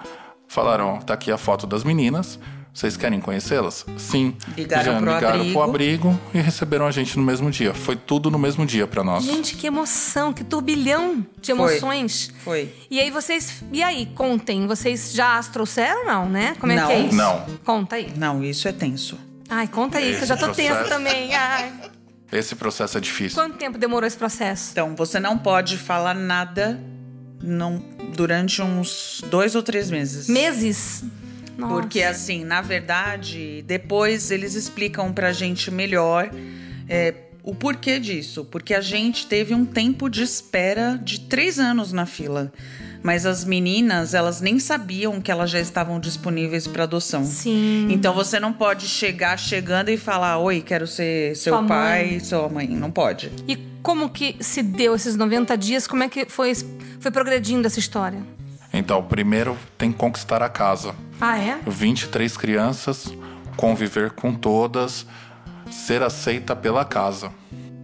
falaram: 0.51 0.95
ó, 0.95 0.97
tá 0.99 1.13
aqui 1.13 1.31
a 1.31 1.37
foto 1.37 1.65
das 1.65 1.83
meninas. 1.83 2.37
Vocês 2.73 2.95
querem 2.95 3.19
conhecê-las? 3.19 3.85
Sim. 3.97 4.33
Ligaram 4.55 4.83
já 4.93 4.97
pro 5.01 5.13
ligaram 5.13 5.35
abrigo. 5.41 5.51
pro 5.51 5.61
abrigo 5.61 6.19
e 6.33 6.39
receberam 6.39 6.85
a 6.87 6.91
gente 6.91 7.17
no 7.17 7.23
mesmo 7.23 7.51
dia. 7.51 7.73
Foi 7.73 7.97
tudo 7.97 8.31
no 8.31 8.39
mesmo 8.39 8.65
dia 8.65 8.87
para 8.87 9.03
nós. 9.03 9.25
Gente, 9.25 9.57
que 9.57 9.67
emoção, 9.67 10.31
que 10.31 10.41
turbilhão 10.41 11.25
de 11.41 11.53
Foi. 11.53 11.71
emoções. 11.73 12.33
Foi. 12.45 12.73
E 12.89 12.97
aí 12.97 13.11
vocês. 13.11 13.61
E 13.73 13.83
aí, 13.83 14.05
contem, 14.15 14.67
vocês 14.67 15.11
já 15.11 15.37
as 15.37 15.49
trouxeram 15.49 16.01
ou 16.01 16.05
não, 16.05 16.29
né? 16.29 16.55
Como 16.61 16.71
é 16.71 16.75
Não. 16.77 16.87
que 16.87 16.93
é 16.93 16.99
isso? 17.01 17.15
Não. 17.15 17.45
Conta 17.65 17.97
aí. 17.97 18.13
Não, 18.15 18.41
isso 18.41 18.65
é 18.69 18.71
tenso. 18.71 19.17
Ai, 19.49 19.67
conta 19.67 19.97
aí, 19.97 20.05
que 20.05 20.09
eu 20.11 20.17
Esse 20.19 20.25
já 20.27 20.37
tô 20.37 20.47
tensa 20.53 20.75
processo. 20.75 20.89
também. 20.89 21.35
Ai. 21.35 21.73
Esse 22.31 22.55
processo 22.55 22.97
é 22.97 23.01
difícil. 23.01 23.37
Quanto 23.37 23.57
tempo 23.57 23.77
demorou 23.77 24.07
esse 24.07 24.15
processo? 24.15 24.69
Então, 24.71 24.95
você 24.95 25.19
não 25.19 25.37
pode 25.37 25.77
falar 25.77 26.13
nada 26.13 26.81
não, 27.43 27.83
durante 28.15 28.61
uns 28.61 29.23
dois 29.29 29.55
ou 29.55 29.63
três 29.63 29.89
meses. 29.89 30.27
Meses? 30.27 31.03
Nossa. 31.57 31.73
Porque, 31.73 32.01
assim, 32.01 32.43
na 32.43 32.61
verdade, 32.61 33.63
depois 33.67 34.31
eles 34.31 34.55
explicam 34.55 35.11
pra 35.13 35.31
gente 35.31 35.69
melhor 35.69 36.31
é, 36.87 37.13
o 37.43 37.53
porquê 37.53 37.99
disso. 37.99 38.45
Porque 38.45 38.73
a 38.73 38.81
gente 38.81 39.27
teve 39.27 39.53
um 39.53 39.65
tempo 39.65 40.09
de 40.09 40.23
espera 40.23 40.99
de 41.03 41.21
três 41.21 41.59
anos 41.59 41.91
na 41.91 42.05
fila. 42.05 42.51
Mas 43.03 43.25
as 43.25 43.43
meninas, 43.43 44.13
elas 44.13 44.41
nem 44.41 44.59
sabiam 44.59 45.19
que 45.19 45.31
elas 45.31 45.49
já 45.49 45.59
estavam 45.59 45.99
disponíveis 45.99 46.67
para 46.67 46.83
adoção. 46.83 47.25
Sim. 47.25 47.87
Então 47.89 48.13
você 48.13 48.39
não 48.39 48.53
pode 48.53 48.87
chegar 48.87 49.37
chegando 49.37 49.89
e 49.89 49.97
falar: 49.97 50.37
Oi, 50.37 50.61
quero 50.61 50.85
ser 50.85 51.35
seu 51.35 51.53
Sua 51.53 51.63
pai, 51.63 52.11
mãe." 52.11 52.19
sua 52.19 52.49
mãe. 52.49 52.67
Não 52.67 52.91
pode. 52.91 53.31
E 53.47 53.57
como 53.81 54.09
que 54.09 54.35
se 54.39 54.61
deu 54.61 54.95
esses 54.95 55.15
90 55.15 55.57
dias? 55.57 55.87
Como 55.87 56.03
é 56.03 56.09
que 56.09 56.25
foi, 56.25 56.53
foi 56.99 57.11
progredindo 57.11 57.65
essa 57.65 57.79
história? 57.79 58.21
Então, 58.73 59.03
primeiro 59.03 59.57
tem 59.77 59.91
que 59.91 59.97
conquistar 59.97 60.41
a 60.41 60.49
casa. 60.49 60.95
Ah, 61.19 61.37
é? 61.37 61.59
23 61.67 62.37
crianças, 62.37 63.11
conviver 63.57 64.11
com 64.11 64.33
todas, 64.33 65.05
ser 65.69 66.01
aceita 66.03 66.55
pela 66.55 66.85
casa. 66.85 67.31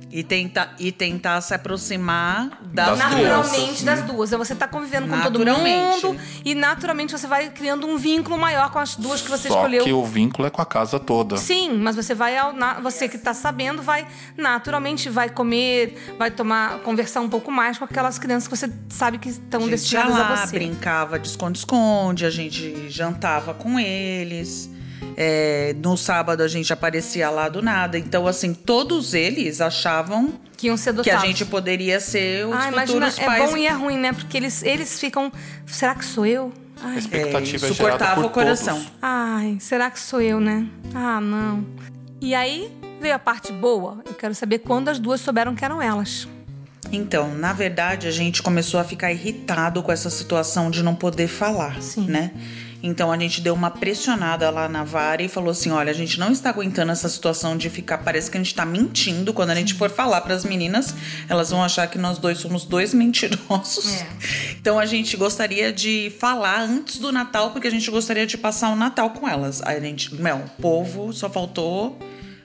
E 0.09 0.23
tentar, 0.23 0.73
e 0.79 0.89
tentar 0.89 1.41
se 1.41 1.53
aproximar 1.53 2.61
das, 2.63 2.87
duas. 2.87 2.99
Naturalmente 2.99 3.55
crianças. 3.55 3.83
das 3.83 4.01
duas. 4.03 4.29
Você 4.31 4.55
tá 4.55 4.65
convivendo 4.67 5.07
com 5.07 5.19
todo 5.19 5.39
mundo 5.39 6.15
e 6.45 6.55
naturalmente 6.55 7.11
você 7.11 7.27
vai 7.27 7.49
criando 7.49 7.85
um 7.85 7.97
vínculo 7.97 8.37
maior 8.37 8.71
com 8.71 8.79
as 8.79 8.95
duas 8.95 9.21
que 9.21 9.29
você 9.29 9.49
Só 9.49 9.55
escolheu. 9.55 9.83
que 9.83 9.91
o 9.91 10.05
vínculo 10.05 10.47
é 10.47 10.49
com 10.49 10.61
a 10.61 10.65
casa 10.65 10.97
toda. 10.97 11.35
Sim, 11.35 11.73
mas 11.73 11.95
você 11.97 12.15
vai 12.15 12.37
ao, 12.37 12.53
você 12.81 13.09
que 13.09 13.17
tá 13.17 13.33
sabendo 13.33 13.81
vai 13.81 14.07
naturalmente 14.37 15.09
vai 15.09 15.29
comer, 15.29 16.15
vai 16.17 16.31
tomar, 16.31 16.79
conversar 16.79 17.19
um 17.21 17.29
pouco 17.29 17.51
mais 17.51 17.77
com 17.77 17.83
aquelas 17.83 18.17
crianças 18.17 18.47
que 18.47 18.55
você 18.55 18.71
sabe 18.89 19.17
que 19.17 19.27
estão 19.29 19.65
A 19.65 19.67
destinadas 19.67 20.13
lá, 20.13 20.33
a 20.33 20.47
você. 20.47 20.57
brincava 20.57 21.19
de 21.19 21.27
esconde-esconde, 21.27 22.25
a 22.25 22.29
gente 22.29 22.89
jantava 22.89 23.53
com 23.53 23.77
eles. 23.77 24.69
É, 25.15 25.75
no 25.83 25.97
sábado 25.97 26.41
a 26.43 26.47
gente 26.47 26.71
aparecia 26.71 27.29
lá 27.29 27.49
do 27.49 27.61
nada. 27.61 27.97
Então, 27.97 28.27
assim, 28.27 28.53
todos 28.53 29.13
eles 29.13 29.61
achavam 29.61 30.33
Que 30.55 30.67
iam 30.67 30.77
ser 30.77 30.93
que 30.95 31.09
a 31.09 31.19
gente 31.19 31.43
poderia 31.45 31.99
ser 31.99 32.45
os 32.45 32.53
Ah, 32.55 32.67
imagina, 32.71 33.09
futuros 33.11 33.19
é 33.19 33.25
pais. 33.25 33.49
bom 33.49 33.57
e 33.57 33.65
é 33.67 33.71
ruim, 33.71 33.97
né? 33.97 34.13
Porque 34.13 34.37
eles, 34.37 34.61
eles 34.63 34.99
ficam. 34.99 35.31
Será 35.65 35.95
que 35.95 36.05
sou 36.05 36.25
eu? 36.25 36.51
A 36.83 36.89
Ai, 36.89 36.97
expectativa 36.99 37.65
É, 37.65 37.69
é, 37.69 37.71
isso 37.71 37.73
gerada 37.73 37.97
cortava 37.97 38.21
por 38.21 38.27
o 38.27 38.29
coração. 38.29 38.75
todos. 38.77 38.91
ai, 39.01 39.57
será 39.59 39.89
que 39.89 39.99
sou 39.99 40.21
eu, 40.21 40.39
né? 40.39 40.67
Ah, 40.93 41.19
não. 41.19 41.65
E 42.21 42.35
aí 42.35 42.71
veio 43.01 43.15
a 43.15 43.19
parte 43.19 43.51
boa. 43.51 43.99
Eu 44.05 44.13
quero 44.13 44.35
saber 44.35 44.59
quando 44.59 44.89
as 44.89 44.99
duas 44.99 45.19
souberam 45.21 45.55
que 45.55 45.65
eram 45.65 45.81
elas. 45.81 46.27
Então, 46.91 47.33
na 47.35 47.51
verdade, 47.51 48.07
a 48.07 48.11
gente 48.11 48.41
começou 48.43 48.79
a 48.79 48.83
ficar 48.83 49.11
irritado 49.11 49.81
com 49.83 49.91
essa 49.91 50.09
situação 50.09 50.69
de 50.71 50.81
não 50.83 50.95
poder 50.95 51.27
falar, 51.27 51.81
Sim. 51.81 52.05
né? 52.07 52.31
Então 52.81 53.11
a 53.11 53.17
gente 53.17 53.41
deu 53.41 53.53
uma 53.53 53.71
pressionada 53.71 54.49
lá 54.49 54.69
na 54.69 54.83
vara 54.83 55.23
e 55.23 55.27
falou 55.27 55.49
assim: 55.51 55.71
olha, 55.71 55.89
a 55.91 55.93
gente 55.93 56.19
não 56.19 56.31
está 56.31 56.49
aguentando 56.49 56.91
essa 56.91 57.09
situação 57.09 57.57
de 57.57 57.69
ficar. 57.69 57.97
Parece 57.99 58.29
que 58.29 58.37
a 58.37 58.39
gente 58.39 58.53
tá 58.53 58.65
mentindo. 58.65 59.33
Quando 59.33 59.49
a 59.49 59.55
gente 59.55 59.73
for 59.73 59.89
falar 59.89 60.21
para 60.21 60.33
as 60.35 60.45
meninas, 60.45 60.93
elas 61.27 61.49
vão 61.49 61.63
achar 61.63 61.87
que 61.87 61.97
nós 61.97 62.17
dois 62.17 62.37
somos 62.37 62.65
dois 62.65 62.93
mentirosos. 62.95 63.95
É. 64.01 64.07
Então 64.59 64.77
a 64.77 64.85
gente 64.85 65.17
gostaria 65.17 65.73
de 65.73 66.11
falar 66.19 66.61
antes 66.61 66.99
do 66.99 67.11
Natal, 67.11 67.51
porque 67.51 67.67
a 67.67 67.71
gente 67.71 67.89
gostaria 67.89 68.27
de 68.27 68.37
passar 68.37 68.69
o 68.69 68.75
Natal 68.75 69.09
com 69.09 69.27
elas. 69.27 69.61
Aí 69.63 69.77
a 69.77 69.81
gente, 69.81 70.13
meu, 70.15 70.37
o 70.37 70.49
povo 70.61 71.11
só 71.13 71.29
faltou 71.29 71.97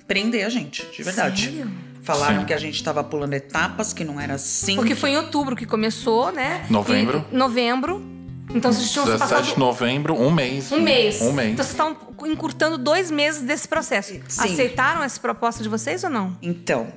prender 0.09 0.47
a 0.47 0.49
gente, 0.49 0.87
de 0.95 1.03
verdade. 1.03 1.45
Sério? 1.47 1.71
Falaram 2.03 2.41
Sim. 2.41 2.47
que 2.47 2.53
a 2.53 2.59
gente 2.59 2.83
tava 2.83 3.05
pulando 3.05 3.35
etapas, 3.35 3.93
que 3.93 4.05
não 4.05 4.21
era 4.21 4.35
assim. 4.35 4.75
Porque 4.75 4.95
foi 4.95 5.11
em 5.11 5.17
outubro 5.17 5.55
que 5.55 5.65
começou, 5.65 6.33
né? 6.33 6.67
Novembro. 6.69 7.25
E- 7.31 7.37
novembro. 7.37 8.03
Então 8.51 8.73
vocês 8.73 8.91
tinham 8.91 9.07
17 9.07 9.31
passado 9.31 9.55
de 9.55 9.59
novembro, 9.59 10.15
um 10.15 10.31
mês. 10.31 10.71
um 10.73 10.81
mês. 10.81 11.21
Um 11.23 11.33
mês. 11.33 11.53
Então 11.53 11.65
vocês 11.65 11.71
estão 11.71 11.97
encurtando 12.27 12.77
dois 12.77 13.11
meses 13.11 13.43
desse 13.43 13.67
processo. 13.67 14.13
Sim. 14.29 14.53
Aceitaram 14.53 15.03
essa 15.03 15.19
proposta 15.21 15.63
de 15.63 15.69
vocês 15.69 16.05
ou 16.05 16.11
não? 16.11 16.37
Então, 16.43 16.89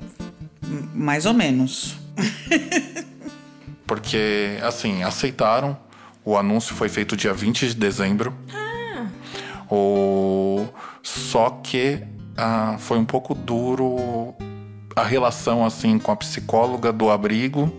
mais 0.93 1.25
ou 1.25 1.33
menos. 1.33 1.95
Porque, 3.87 4.57
assim, 4.63 5.03
aceitaram. 5.03 5.77
O 6.23 6.35
anúncio 6.35 6.73
foi 6.75 6.89
feito 6.89 7.15
dia 7.15 7.33
20 7.33 7.67
de 7.67 7.75
dezembro. 7.75 8.35
O... 9.69 10.67
Só 11.03 11.51
que 11.63 12.01
ah, 12.35 12.77
foi 12.79 12.97
um 12.97 13.05
pouco 13.05 13.35
duro 13.35 14.33
a 14.95 15.03
relação, 15.03 15.65
assim, 15.65 15.99
com 15.99 16.11
a 16.11 16.15
psicóloga 16.15 16.91
do 16.93 17.09
abrigo 17.09 17.71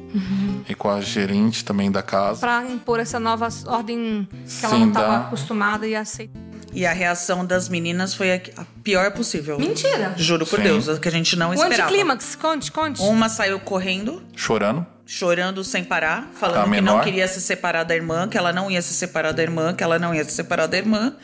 e 0.68 0.74
com 0.74 0.90
a 0.90 1.00
gerente 1.00 1.64
também 1.64 1.90
da 1.90 2.02
casa. 2.02 2.40
Pra 2.40 2.64
impor 2.64 3.00
essa 3.00 3.18
nova 3.18 3.48
ordem 3.66 4.28
que 4.60 4.64
ela 4.64 4.74
Sim, 4.74 4.80
não 4.80 4.88
estava 4.88 5.08
dá. 5.08 5.18
acostumada 5.20 5.86
e 5.86 5.94
aceitar. 5.96 6.38
E 6.72 6.84
a 6.84 6.92
reação 6.92 7.42
das 7.46 7.70
meninas 7.70 8.12
foi 8.14 8.34
a 8.34 8.40
pior 8.84 9.10
possível. 9.12 9.58
Mentira! 9.58 10.12
Juro 10.18 10.44
por 10.44 10.58
Sim. 10.58 10.64
Deus, 10.64 10.88
a 10.90 10.98
que 10.98 11.08
a 11.08 11.10
gente 11.10 11.34
não 11.34 11.50
O 11.50 11.54
esperava. 11.54 11.84
anticlímax, 11.84 12.36
conte, 12.36 12.70
conte. 12.70 13.00
Uma 13.00 13.30
saiu 13.30 13.58
correndo, 13.60 14.22
Chorando. 14.34 14.84
chorando 15.06 15.64
sem 15.64 15.82
parar, 15.82 16.28
falando 16.34 16.70
A 16.70 16.74
que 16.74 16.80
não 16.82 17.00
queria 17.00 17.26
se 17.28 17.40
separar 17.40 17.84
da 17.84 17.94
irmã, 17.96 18.28
que 18.28 18.36
ela 18.36 18.52
não 18.52 18.70
ia 18.70 18.82
se 18.82 18.92
separar 18.92 19.32
da 19.32 19.42
irmã, 19.42 19.72
que 19.72 19.82
ela 19.82 19.98
não 19.98 20.14
ia 20.14 20.22
se 20.22 20.32
separar 20.32 20.66
da 20.66 20.76
irmã. 20.76 21.14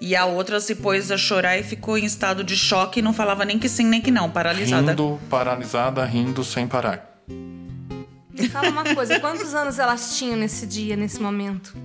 E 0.00 0.16
a 0.16 0.24
outra 0.24 0.60
se 0.60 0.76
pôs 0.76 1.10
a 1.10 1.18
chorar 1.18 1.58
e 1.58 1.62
ficou 1.62 1.98
em 1.98 2.06
estado 2.06 2.42
de 2.42 2.56
choque 2.56 3.00
e 3.00 3.02
não 3.02 3.12
falava 3.12 3.44
nem 3.44 3.58
que 3.58 3.68
sim 3.68 3.84
nem 3.84 4.00
que 4.00 4.10
não, 4.10 4.30
paralisada. 4.30 4.92
Rindo, 4.92 5.20
paralisada, 5.28 6.04
rindo 6.06 6.42
sem 6.42 6.66
parar. 6.66 7.22
Me 7.28 8.48
fala 8.48 8.70
uma 8.70 8.94
coisa, 8.94 9.20
quantos 9.20 9.54
anos 9.54 9.78
elas 9.78 10.16
tinham 10.16 10.38
nesse 10.38 10.66
dia, 10.66 10.96
nesse 10.96 11.20
momento? 11.20 11.76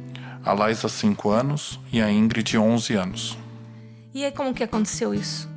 A 0.45 0.53
Laísa, 0.53 0.87
5 0.87 1.29
anos, 1.29 1.79
e 1.91 2.01
a 2.01 2.09
Ingrid, 2.09 2.57
11 2.57 2.93
anos. 2.93 3.37
E 4.13 4.23
aí 4.23 4.31
como 4.31 4.53
que 4.53 4.63
aconteceu 4.63 5.13
isso? 5.13 5.49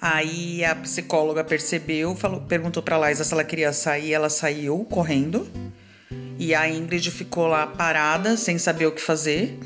Aí 0.00 0.64
a 0.64 0.76
psicóloga 0.76 1.42
percebeu, 1.42 2.14
falou, 2.14 2.42
perguntou 2.42 2.80
pra 2.82 2.96
Laísa 2.96 3.24
se 3.24 3.32
ela 3.32 3.42
queria 3.42 3.72
sair, 3.72 4.12
ela 4.12 4.30
saiu 4.30 4.84
correndo. 4.84 5.48
E 6.38 6.54
a 6.54 6.68
Ingrid 6.68 7.10
ficou 7.10 7.48
lá 7.48 7.66
parada, 7.66 8.36
sem 8.36 8.56
saber 8.58 8.86
o 8.86 8.92
que 8.92 9.00
fazer. 9.00 9.58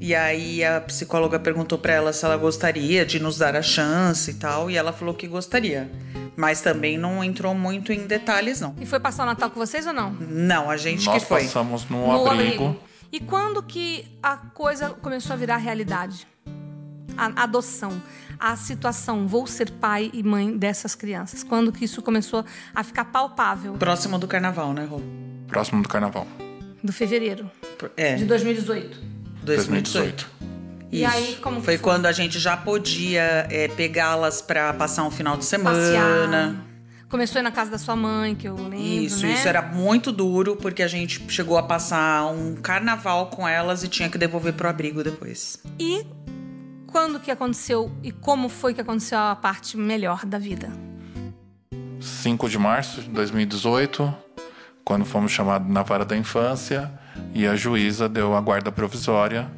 E 0.00 0.14
aí 0.14 0.64
a 0.64 0.80
psicóloga 0.80 1.38
perguntou 1.38 1.76
pra 1.78 1.92
ela 1.92 2.12
se 2.12 2.24
ela 2.24 2.36
gostaria 2.36 3.04
de 3.04 3.20
nos 3.20 3.36
dar 3.38 3.54
a 3.54 3.60
chance 3.62 4.30
e 4.30 4.34
tal, 4.34 4.70
e 4.70 4.76
ela 4.76 4.92
falou 4.92 5.12
que 5.14 5.28
gostaria. 5.28 5.90
Mas 6.36 6.62
também 6.62 6.96
não 6.96 7.22
entrou 7.22 7.54
muito 7.54 7.92
em 7.92 8.06
detalhes 8.06 8.60
não. 8.62 8.74
E 8.80 8.86
foi 8.86 8.98
passar 8.98 9.24
o 9.24 9.26
Natal 9.26 9.50
com 9.50 9.60
vocês 9.60 9.86
ou 9.86 9.92
não? 9.92 10.10
Não, 10.12 10.70
a 10.70 10.76
gente 10.78 11.04
Nós 11.04 11.22
que 11.22 11.28
foi. 11.28 11.42
passamos 11.42 11.84
no, 11.90 12.06
No 12.06 12.26
abrigo. 12.30 12.76
E 13.12 13.20
quando 13.20 13.62
que 13.62 14.06
a 14.22 14.36
coisa 14.36 14.90
começou 14.90 15.34
a 15.34 15.36
virar 15.36 15.58
realidade? 15.58 16.26
a 17.16 17.42
adoção, 17.42 18.00
a 18.38 18.56
situação, 18.56 19.26
vou 19.28 19.46
ser 19.46 19.70
pai 19.72 20.10
e 20.14 20.22
mãe 20.22 20.56
dessas 20.56 20.94
crianças? 20.94 21.42
Quando 21.44 21.70
que 21.70 21.84
isso 21.84 22.00
começou 22.00 22.42
a 22.74 22.82
ficar 22.82 23.04
palpável? 23.06 23.74
Próximo 23.74 24.18
do 24.18 24.26
carnaval, 24.26 24.72
né, 24.72 24.86
Rô? 24.86 25.02
Próximo 25.46 25.82
do 25.82 25.88
carnaval. 25.88 26.26
Do 26.82 26.92
fevereiro 26.94 27.50
É, 27.94 28.14
de 28.14 28.24
2018. 28.24 29.09
2018. 29.42 30.40
E 30.92 31.02
Isso. 31.02 31.12
aí, 31.12 31.36
como 31.36 31.56
foi, 31.56 31.76
foi? 31.76 31.78
quando 31.78 32.06
a 32.06 32.12
gente 32.12 32.38
já 32.38 32.56
podia 32.56 33.46
é, 33.48 33.68
pegá-las 33.68 34.42
pra 34.42 34.72
passar 34.74 35.04
um 35.04 35.10
final 35.10 35.36
de 35.36 35.44
semana. 35.44 35.78
Passear. 35.78 36.70
Começou 37.08 37.38
aí 37.38 37.42
na 37.42 37.50
casa 37.50 37.72
da 37.72 37.78
sua 37.78 37.96
mãe, 37.96 38.36
que 38.36 38.48
eu 38.48 38.54
lembro, 38.54 38.78
Isso, 38.78 39.26
né? 39.26 39.32
isso 39.32 39.48
era 39.48 39.60
muito 39.60 40.12
duro, 40.12 40.54
porque 40.54 40.80
a 40.80 40.86
gente 40.86 41.20
chegou 41.28 41.58
a 41.58 41.62
passar 41.62 42.26
um 42.26 42.54
carnaval 42.54 43.26
com 43.26 43.48
elas 43.48 43.82
e 43.82 43.88
tinha 43.88 44.08
que 44.08 44.16
devolver 44.16 44.52
pro 44.52 44.68
abrigo 44.68 45.02
depois. 45.02 45.58
E 45.76 46.06
quando 46.86 47.18
que 47.18 47.30
aconteceu 47.30 47.90
e 48.02 48.12
como 48.12 48.48
foi 48.48 48.74
que 48.74 48.80
aconteceu 48.80 49.18
a 49.18 49.34
parte 49.34 49.76
melhor 49.76 50.24
da 50.24 50.38
vida? 50.38 50.70
5 52.00 52.48
de 52.48 52.58
março 52.58 53.02
de 53.02 53.08
2018, 53.10 54.14
quando 54.84 55.04
fomos 55.04 55.32
chamados 55.32 55.68
na 55.68 55.82
vara 55.82 56.04
da 56.04 56.16
infância 56.16 56.92
e 57.34 57.46
a 57.46 57.54
juíza 57.56 58.08
deu 58.08 58.34
a 58.34 58.40
guarda 58.40 58.70
provisória 58.72 59.48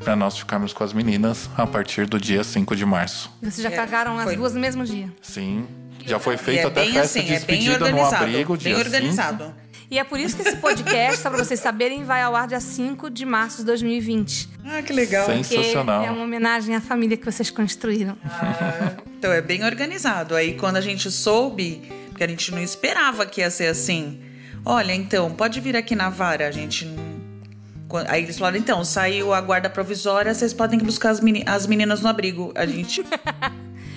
para 0.00 0.14
nós 0.14 0.38
ficarmos 0.38 0.72
com 0.72 0.84
as 0.84 0.92
meninas 0.92 1.50
a 1.56 1.66
partir 1.66 2.06
do 2.06 2.20
dia 2.20 2.42
5 2.44 2.74
de 2.76 2.86
março. 2.86 3.30
Vocês 3.42 3.62
já 3.62 3.70
É, 3.70 3.76
cagaram 3.76 4.18
as 4.18 4.34
duas 4.36 4.54
no 4.54 4.60
mesmo 4.60 4.84
dia. 4.84 5.12
Sim, 5.20 5.66
já 6.04 6.18
foi 6.18 6.36
feita 6.36 6.62
é 6.62 6.66
até 6.66 6.80
bem 6.84 6.92
festa 6.92 7.18
assim, 7.18 7.26
de 7.26 7.34
é 7.34 7.40
bem 7.40 7.58
despedida 7.58 7.78
no 7.78 7.84
organizado. 7.86 8.24
abrigo, 8.24 8.52
bem 8.56 8.58
dia 8.58 8.76
5. 8.76 8.86
organizado. 8.86 9.54
E 9.90 9.98
é 9.98 10.04
por 10.04 10.20
isso 10.20 10.36
que 10.36 10.42
esse 10.46 10.56
podcast, 10.58 11.22
só 11.22 11.30
pra 11.30 11.42
vocês 11.42 11.58
saberem, 11.60 12.04
vai 12.04 12.20
ao 12.22 12.36
ar 12.36 12.46
dia 12.46 12.60
5 12.60 13.08
de 13.10 13.24
março 13.24 13.58
de 13.58 13.64
2020. 13.64 14.48
Ah, 14.66 14.82
que 14.82 14.92
legal. 14.92 15.24
Sensacional. 15.26 16.04
é 16.04 16.10
uma 16.10 16.22
homenagem 16.24 16.74
à 16.76 16.80
família 16.80 17.16
que 17.16 17.24
vocês 17.24 17.50
construíram. 17.50 18.16
Então 19.18 19.32
é 19.32 19.40
bem 19.40 19.64
organizado. 19.64 20.34
Aí 20.34 20.54
quando 20.54 20.76
a 20.76 20.80
gente 20.80 21.10
soube, 21.10 21.82
porque 22.10 22.22
a 22.22 22.28
gente 22.28 22.52
não 22.52 22.62
esperava 22.62 23.24
que 23.26 23.40
ia 23.40 23.50
ser 23.50 23.66
assim. 23.68 24.20
Olha, 24.64 24.94
então, 24.94 25.30
pode 25.32 25.60
vir 25.60 25.76
aqui 25.76 25.94
na 25.96 26.10
vara, 26.10 26.46
a 26.48 26.50
gente 26.50 26.84
não. 26.84 27.18
Aí 28.06 28.22
eles 28.22 28.36
falaram, 28.38 28.58
então, 28.58 28.84
saiu 28.84 29.32
a 29.32 29.40
guarda 29.40 29.70
provisória, 29.70 30.34
vocês 30.34 30.52
podem 30.52 30.78
buscar 30.78 31.10
as, 31.10 31.20
meni- 31.20 31.42
as 31.46 31.66
meninas 31.66 32.02
no 32.02 32.08
abrigo. 32.08 32.52
A 32.54 32.66
gente. 32.66 33.02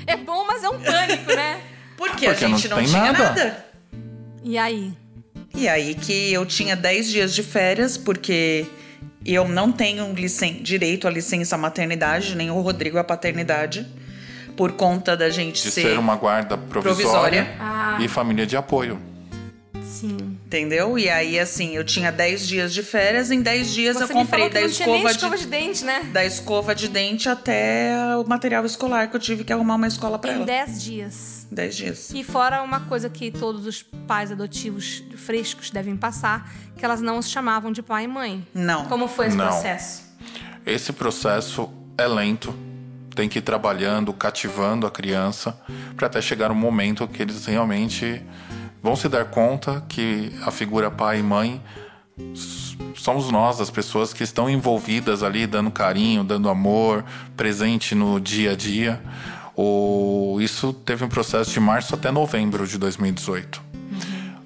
É 0.07 0.17
bom, 0.17 0.45
mas 0.47 0.63
é 0.63 0.69
um 0.69 0.79
pânico, 0.79 1.31
né? 1.31 1.61
Porque, 1.95 2.25
a 2.25 2.31
Porque 2.31 2.47
não 2.47 2.57
gente 2.57 2.67
não, 2.69 2.77
tem 2.77 2.85
tinha 2.87 3.01
nada. 3.03 3.23
nada. 3.23 3.65
E 4.43 4.57
aí? 4.57 4.93
E 5.55 5.69
aí 5.69 5.93
que 5.93 6.33
eu 6.33 6.43
tinha 6.43 6.75
10 6.75 7.07
dias 7.11 7.35
de 7.35 7.43
férias, 7.43 7.97
porque 7.97 8.65
eu 9.23 9.47
não 9.47 9.71
tenho 9.71 10.11
licen 10.13 10.63
direito 10.63 11.07
à 11.07 11.11
licença 11.11 11.55
maternidade, 11.55 12.35
nem 12.35 12.49
o 12.49 12.59
Rodrigo 12.61 12.97
à 12.97 13.03
paternidade, 13.03 13.85
por 14.57 14.71
conta 14.71 15.15
da 15.15 15.29
gente 15.29 15.61
De 15.63 15.71
ser. 15.71 15.81
ser 15.83 15.99
uma 15.99 16.15
guarda 16.15 16.57
provisória, 16.57 17.43
provisória. 17.45 17.55
Ah. 17.59 17.97
e 18.01 18.07
família 18.07 18.45
de 18.47 18.57
apoio. 18.57 18.99
Sim. 19.83 20.30
Entendeu? 20.51 20.99
E 20.99 21.09
aí, 21.09 21.39
assim, 21.39 21.77
eu 21.77 21.83
tinha 21.85 22.11
10 22.11 22.45
dias 22.45 22.73
de 22.73 22.83
férias, 22.83 23.31
em 23.31 23.41
10 23.41 23.73
dias 23.73 23.95
Você 23.95 24.03
eu 24.03 24.07
comprei 24.09 24.49
da 24.49 24.61
escova 24.61 25.09
escova 25.09 25.37
de, 25.37 25.43
de 25.43 25.49
dente, 25.49 25.85
né? 25.85 26.01
da 26.11 26.25
escova 26.25 26.75
de 26.75 26.89
dente 26.89 27.29
até 27.29 27.95
o 28.17 28.27
material 28.27 28.65
escolar 28.65 29.09
que 29.09 29.15
eu 29.15 29.19
tive 29.21 29.45
que 29.45 29.53
arrumar 29.53 29.75
uma 29.75 29.87
escola 29.87 30.19
pra 30.19 30.33
Em 30.33 30.35
ela. 30.35 30.45
10 30.45 30.83
dias. 30.83 31.47
10 31.49 31.75
dias. 31.77 32.11
E 32.13 32.21
fora 32.21 32.61
uma 32.63 32.81
coisa 32.81 33.09
que 33.09 33.31
todos 33.31 33.65
os 33.65 33.81
pais 33.81 34.29
adotivos 34.29 35.01
frescos 35.15 35.71
devem 35.71 35.95
passar, 35.95 36.51
que 36.75 36.83
elas 36.83 36.99
não 36.99 37.17
os 37.17 37.29
chamavam 37.29 37.71
de 37.71 37.81
pai 37.81 38.03
e 38.03 38.07
mãe. 38.09 38.45
Não. 38.53 38.87
Como 38.87 39.07
foi 39.07 39.27
esse 39.27 39.37
Não. 39.37 39.45
processo? 39.47 40.03
Esse 40.65 40.91
processo 40.91 41.69
é 41.97 42.05
lento, 42.05 42.53
tem 43.15 43.29
que 43.29 43.39
ir 43.39 43.41
trabalhando, 43.41 44.11
cativando 44.11 44.85
a 44.85 44.91
criança, 44.91 45.57
para 45.95 46.07
até 46.07 46.21
chegar 46.21 46.51
um 46.51 46.55
momento 46.55 47.07
que 47.07 47.21
eles 47.21 47.45
realmente 47.45 48.21
vão 48.81 48.95
se 48.95 49.07
dar 49.07 49.25
conta 49.25 49.83
que 49.87 50.31
a 50.43 50.51
figura 50.51 50.89
pai 50.89 51.19
e 51.19 51.23
mãe 51.23 51.61
somos 52.95 53.31
nós, 53.31 53.59
as 53.59 53.69
pessoas 53.69 54.13
que 54.13 54.23
estão 54.23 54.49
envolvidas 54.49 55.23
ali, 55.23 55.47
dando 55.47 55.71
carinho, 55.71 56.23
dando 56.23 56.49
amor, 56.49 57.03
presente 57.35 57.95
no 57.95 58.19
dia 58.19 58.51
a 58.51 58.55
dia. 58.55 59.01
O, 59.55 60.37
isso 60.39 60.73
teve 60.73 61.03
um 61.03 61.09
processo 61.09 61.51
de 61.51 61.59
março 61.59 61.95
até 61.95 62.11
novembro 62.11 62.67
de 62.67 62.77
2018. 62.77 63.61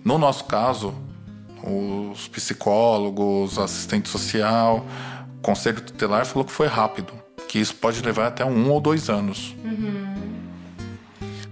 No 0.04 0.18
nosso 0.18 0.46
caso, 0.46 0.94
os 1.64 2.28
psicólogos, 2.28 3.58
assistente 3.58 4.08
social, 4.10 4.86
conselho 5.42 5.82
tutelar 5.82 6.26
falou 6.26 6.46
que 6.46 6.52
foi 6.52 6.68
rápido, 6.68 7.14
que 7.48 7.60
isso 7.60 7.76
pode 7.76 8.02
levar 8.02 8.28
até 8.28 8.46
um 8.46 8.72
ou 8.72 8.80
dois 8.80 9.10
anos. 9.10 9.56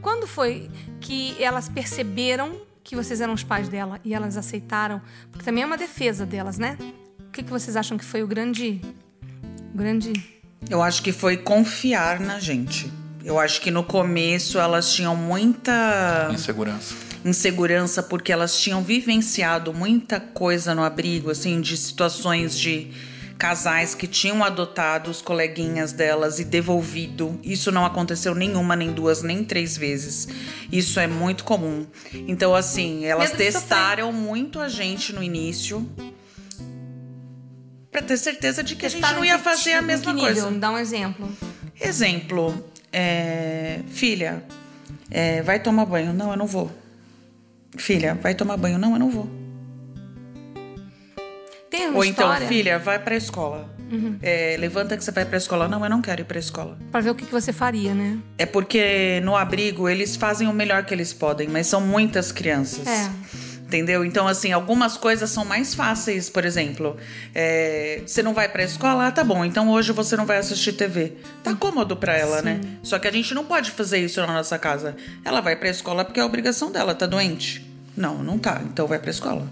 Quando 0.02 0.28
foi 0.28 0.70
que 1.00 1.36
elas 1.42 1.68
perceberam 1.70 2.58
que 2.84 2.96
vocês 2.96 3.22
eram 3.22 3.34
os 3.34 3.44
pais 3.44 3.70
dela 3.70 4.00
e 4.04 4.14
elas 4.14 4.36
aceitaram? 4.38 5.02
Porque 5.32 5.46
também 5.46 5.64
é 5.64 5.66
uma 5.66 5.78
defesa 5.78 6.26
delas, 6.26 6.58
né? 6.58 6.78
O 7.28 7.32
que, 7.32 7.42
que 7.44 7.50
vocês 7.50 7.76
acham 7.76 7.98
que 7.98 8.06
foi 8.06 8.22
o 8.24 8.28
grande. 8.28 8.82
O 9.74 9.78
grande. 9.78 10.14
Eu 10.70 10.82
acho 10.82 11.02
que 11.02 11.12
foi 11.12 11.38
confiar 11.38 12.20
na 12.20 12.40
gente. 12.40 12.92
Eu 13.24 13.40
acho 13.40 13.62
que 13.62 13.72
no 13.72 13.84
começo 13.84 14.60
elas 14.60 14.94
tinham 14.94 15.16
muita 15.16 16.30
Insegurança. 16.34 16.94
insegurança 17.24 18.04
porque 18.04 18.32
elas 18.34 18.60
tinham 18.60 18.84
vivenciado 18.84 19.74
muita 19.74 20.20
coisa 20.20 20.76
no 20.76 20.84
abrigo, 20.84 21.32
assim, 21.32 21.62
de 21.62 21.78
situações 21.78 22.60
de 22.60 22.92
casais 23.44 23.94
que 23.94 24.08
tinham 24.08 24.42
adotado 24.42 25.12
os 25.12 25.22
coleguinhas 25.22 25.92
delas 25.92 26.40
e 26.40 26.46
devolvido. 26.46 27.38
Isso 27.44 27.74
não 27.74 27.86
aconteceu 27.86 28.34
nenhuma, 28.34 28.74
nem 28.74 28.94
duas, 28.94 29.22
nem 29.22 29.44
três 29.44 29.76
vezes. 29.76 30.30
Isso 30.72 30.98
é 30.98 31.08
muito 31.08 31.44
comum. 31.44 31.86
Então, 32.14 32.56
assim, 32.56 33.04
elas 33.04 33.32
Medo 33.32 33.40
testaram 33.40 34.14
muito 34.14 34.62
a 34.62 34.70
gente 34.70 35.12
no 35.12 35.22
início. 35.22 35.86
Pra 37.92 38.02
ter 38.02 38.16
certeza 38.16 38.64
de 38.64 38.78
que 38.78 38.86
a 38.86 38.90
gente 38.90 39.14
não 39.14 39.26
ia 39.26 39.38
fazer 39.38 39.74
a 39.74 39.76
tipo- 39.76 39.88
mesma 39.88 40.16
coisa. 40.16 40.50
Dá 40.52 40.72
um 40.72 40.78
exemplo. 40.78 41.30
Exemplo, 41.82 42.64
é, 42.94 43.82
filha, 43.90 44.42
é, 45.12 45.42
vai 45.42 45.60
tomar 45.60 45.86
banho. 45.86 46.14
Não, 46.14 46.32
eu 46.32 46.38
não 46.38 46.48
vou. 46.48 46.72
Filha, 47.76 48.16
vai 48.16 48.34
tomar 48.36 48.56
banho. 48.56 48.80
Não, 48.80 48.94
eu 48.94 49.00
não 49.00 49.10
vou. 49.10 49.43
Tem 51.74 51.88
uma 51.88 51.98
Ou 51.98 52.04
história 52.06 52.30
Uhum. 52.32 52.36
então, 52.38 52.48
filha, 52.48 52.78
vai 52.78 53.00
pra 53.00 53.16
escola. 53.16 53.68
É, 54.22 54.56
levanta 54.60 54.96
que 54.96 55.04
você 55.04 55.12
vai 55.12 55.26
pra 55.26 55.38
escola. 55.38 55.68
Não, 55.68 55.84
eu 55.84 55.90
não 55.90 56.02
quero 56.02 56.22
ir 56.22 56.24
pra 56.24 56.38
escola. 56.38 56.78
pra 56.92 57.02
ver 57.02 57.10
o 57.10 57.16
que, 57.16 57.26
que 57.26 57.32
você 57.32 57.52
faria, 57.52 57.96
né? 57.96 58.18
É 58.38 58.46
porque 58.46 59.20
no 59.24 59.36
abrigo 59.36 59.90
eles 59.90 60.16
fazem 60.16 60.48
o 60.48 60.54
melhor 60.54 60.84
que 60.86 60.94
eles 60.94 61.14
podem, 61.14 61.48
mas 61.48 61.66
são 61.68 61.82
muitas 61.82 62.32
crianças. 62.32 62.86
É. 62.88 63.10
Entendeu? 63.64 64.06
Então, 64.06 64.28
assim, 64.28 64.52
algumas 64.52 64.98
coisas 64.98 65.32
são 65.32 65.44
mais 65.46 65.74
fáceis. 65.74 66.30
Por 66.30 66.46
exemplo, 66.46 66.96
é, 67.34 68.04
você 68.06 68.22
não 68.22 68.34
vai 68.36 68.48
pra 68.48 68.64
escola? 68.64 69.08
Ah, 69.08 69.12
tá 69.12 69.24
bom. 69.24 69.44
Então 69.44 69.70
hoje 69.70 69.92
você 69.92 70.16
não 70.16 70.28
vai 70.28 70.38
assistir 70.38 70.74
TV. 70.74 71.14
Tá 71.44 71.56
cômodo 71.56 71.96
pra 71.98 72.16
ela, 72.16 72.42
né? 72.44 72.62
Só 72.84 73.00
que 73.00 73.08
a 73.08 73.12
gente 73.12 73.34
não 73.34 73.46
pode 73.46 73.72
fazer 73.72 73.98
isso 73.98 74.22
na 74.22 74.28
nossa 74.28 74.60
casa. 74.60 74.96
Ela 75.26 75.42
vai 75.42 75.56
pra 75.56 75.70
escola 75.70 76.06
porque 76.06 76.20
é 76.20 76.24
a 76.24 76.26
obrigação 76.28 76.72
dela. 76.72 76.94
Tá 76.94 77.08
doente? 77.08 77.66
Não, 77.98 78.22
não 78.24 78.38
tá. 78.38 78.62
Então 78.64 78.86
vai 78.86 79.00
pra 79.00 79.10
escola. 79.10 79.48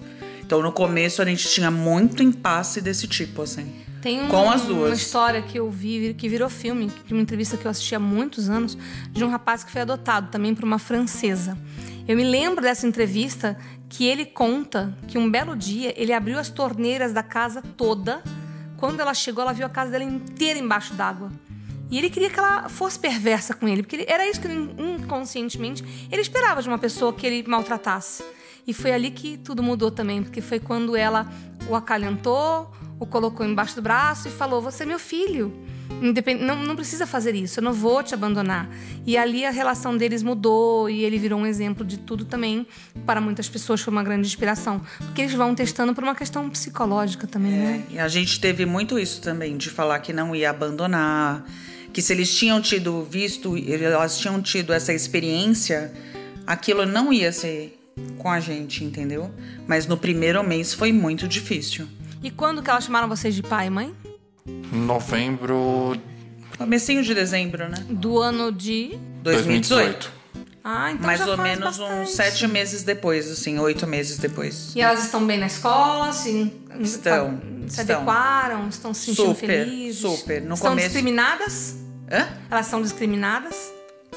Então 0.52 0.62
no 0.62 0.74
começo 0.74 1.22
a 1.22 1.26
gente 1.26 1.48
tinha 1.48 1.72
muito 1.72 2.22
impasse 2.22 2.82
desse 2.82 3.08
tipo, 3.08 3.42
assim. 3.44 3.74
Tem 4.02 4.22
um- 4.22 4.28
Com 4.28 4.52
as 4.52 4.64
duas. 4.64 4.90
uma 4.90 4.94
história 4.96 5.42
que 5.42 5.58
eu 5.58 5.72
vi, 5.72 6.14
que 6.14 6.28
virou 6.28 6.50
filme, 6.50 6.92
de 7.06 7.14
uma 7.14 7.22
entrevista 7.22 7.56
que 7.56 7.66
eu 7.66 7.72
assisti 7.72 7.96
há 7.96 8.00
muitos 8.02 8.50
anos, 8.50 8.78
de 9.14 9.24
um 9.24 9.30
rapaz 9.30 9.64
que 9.64 9.72
foi 9.72 9.80
adotado 9.80 10.28
também 10.30 10.54
por 10.54 10.66
uma 10.66 10.78
francesa. 10.78 11.58
Eu 12.06 12.18
me 12.18 12.26
lembro 12.26 12.62
dessa 12.62 12.86
entrevista 12.86 13.58
que 13.88 14.06
ele 14.06 14.26
conta 14.26 14.94
que 15.08 15.18
um 15.18 15.32
belo 15.32 15.56
dia 15.56 15.94
ele 15.96 16.12
abriu 16.12 16.38
as 16.38 16.50
torneiras 16.50 17.14
da 17.14 17.24
casa 17.24 17.62
toda. 17.78 18.22
Quando 18.76 19.00
ela 19.00 19.14
chegou, 19.14 19.44
ela 19.44 19.54
viu 19.54 19.66
a 19.66 19.70
casa 19.70 19.92
dela 19.92 20.04
inteira 20.04 20.60
embaixo 20.60 20.94
d'água. 20.96 21.32
E 21.90 21.98
ele 21.98 22.10
queria 22.10 22.30
que 22.30 22.38
ela 22.38 22.68
fosse 22.68 23.00
perversa 23.00 23.54
com 23.54 23.70
ele, 23.70 23.84
porque 23.84 23.96
ele- 23.96 24.06
era 24.06 24.30
isso 24.30 24.42
que 24.42 24.50
inconscientemente 24.50 25.82
ele 26.12 26.22
esperava 26.22 26.62
de 26.62 26.68
uma 26.68 26.78
pessoa 26.78 27.14
que 27.14 27.26
ele 27.26 27.48
maltratasse. 27.48 28.22
E 28.66 28.74
foi 28.74 28.94
ali 28.94 29.12
que 29.12 29.38
tudo 29.38 29.64
mudou 29.64 29.92
também, 29.92 30.22
porque 30.22 30.42
foi 30.42 30.60
quando 30.60 30.96
ela 30.96 31.32
o 31.70 31.76
acalentou, 31.76 32.72
o 33.00 33.06
colocou 33.06 33.46
embaixo 33.46 33.76
do 33.76 33.82
braço 33.82 34.28
e 34.28 34.32
falou: 34.32 34.62
Você 34.62 34.84
é 34.84 34.86
meu 34.86 35.00
filho. 35.00 35.54
Não, 36.40 36.56
não 36.56 36.76
precisa 36.76 37.06
fazer 37.06 37.36
isso, 37.36 37.60
eu 37.60 37.64
não 37.64 37.74
vou 37.74 38.02
te 38.02 38.14
abandonar. 38.14 38.68
E 39.06 39.18
ali 39.18 39.46
a 39.46 39.52
relação 39.52 39.96
deles 39.96 40.24
mudou 40.24 40.90
e 40.90 41.04
ele 41.04 41.20
virou 41.20 41.40
um 41.40 41.46
exemplo 41.46 41.86
de 41.86 41.98
tudo 41.98 42.26
também. 42.26 42.66
Para 43.06 43.22
muitas 43.22 43.48
pessoas 43.48 43.82
foi 43.82 43.92
uma 43.92 44.02
grande 44.02 44.26
inspiração. 44.26 44.82
Porque 44.98 45.22
eles 45.22 45.34
vão 45.34 45.54
testando 45.54 45.94
por 45.94 46.04
uma 46.04 46.16
questão 46.16 46.50
psicológica 46.50 47.28
também, 47.28 47.52
né? 47.52 47.84
E 47.92 48.00
a 48.00 48.08
gente 48.08 48.40
teve 48.40 48.66
muito 48.66 48.98
isso 48.98 49.22
também, 49.22 49.58
de 49.58 49.70
falar 49.70 50.00
que 50.00 50.12
não 50.12 50.36
ia 50.36 50.50
abandonar, 50.50 51.46
que 51.94 52.02
se 52.02 52.14
eles 52.14 52.34
tinham 52.36 52.60
tido 52.62 53.04
visto, 53.04 53.56
elas 53.58 54.18
tinham 54.18 54.42
tido 54.42 54.74
essa 54.74 54.94
experiência, 54.94 55.94
aquilo 56.48 56.86
não 56.86 57.14
ia 57.14 57.32
ser 57.32 57.81
com 58.18 58.30
a 58.30 58.40
gente, 58.40 58.84
entendeu? 58.84 59.30
Mas 59.68 59.86
no 59.88 59.98
primeiro 59.98 60.44
mês 60.44 60.74
foi 60.74 60.92
muito 60.92 61.28
difícil. 61.28 61.88
E 62.24 62.30
quando 62.30 62.62
que 62.62 62.70
elas 62.70 62.84
chamaram 62.84 63.08
vocês 63.08 63.34
de 63.36 63.42
pai 63.44 63.68
e 63.68 63.70
mãe? 63.70 63.96
Novembro 64.72 65.96
Comecinho 66.58 67.04
de 67.04 67.14
dezembro, 67.14 67.68
né? 67.70 67.78
Do 67.90 68.20
ano 68.20 68.52
de. 68.52 68.98
2018. 69.24 70.12
Ah, 70.64 70.92
então 70.92 71.08
Mais 71.08 71.20
já 71.20 71.26
ou 71.28 71.36
faz 71.36 71.50
menos 71.50 71.78
bastante. 71.80 72.02
uns 72.04 72.10
sete 72.12 72.48
meses 72.48 72.84
depois, 72.84 73.30
assim, 73.32 73.58
oito 73.58 73.88
meses 73.88 74.20
depois. 74.20 74.76
E 74.76 74.82
elas 74.82 75.04
estão 75.04 75.26
bem 75.26 75.40
na 75.40 75.48
escola? 75.48 76.14
Se, 76.14 76.54
Estão, 76.80 77.42
Se 77.68 77.82
estão. 77.82 77.96
adequaram? 77.98 78.70
Estão 78.70 78.94
se 78.94 79.06
sentindo 79.08 79.28
Super, 79.34 79.48
felizes? 79.66 80.00
super. 80.02 80.42
No 80.44 80.54
estão 80.54 80.70
começo- 80.72 80.90
discriminadas? 80.90 81.76
Hã? 82.12 82.28
Elas 82.52 82.68
são 82.68 82.82
discriminadas? 82.82 83.72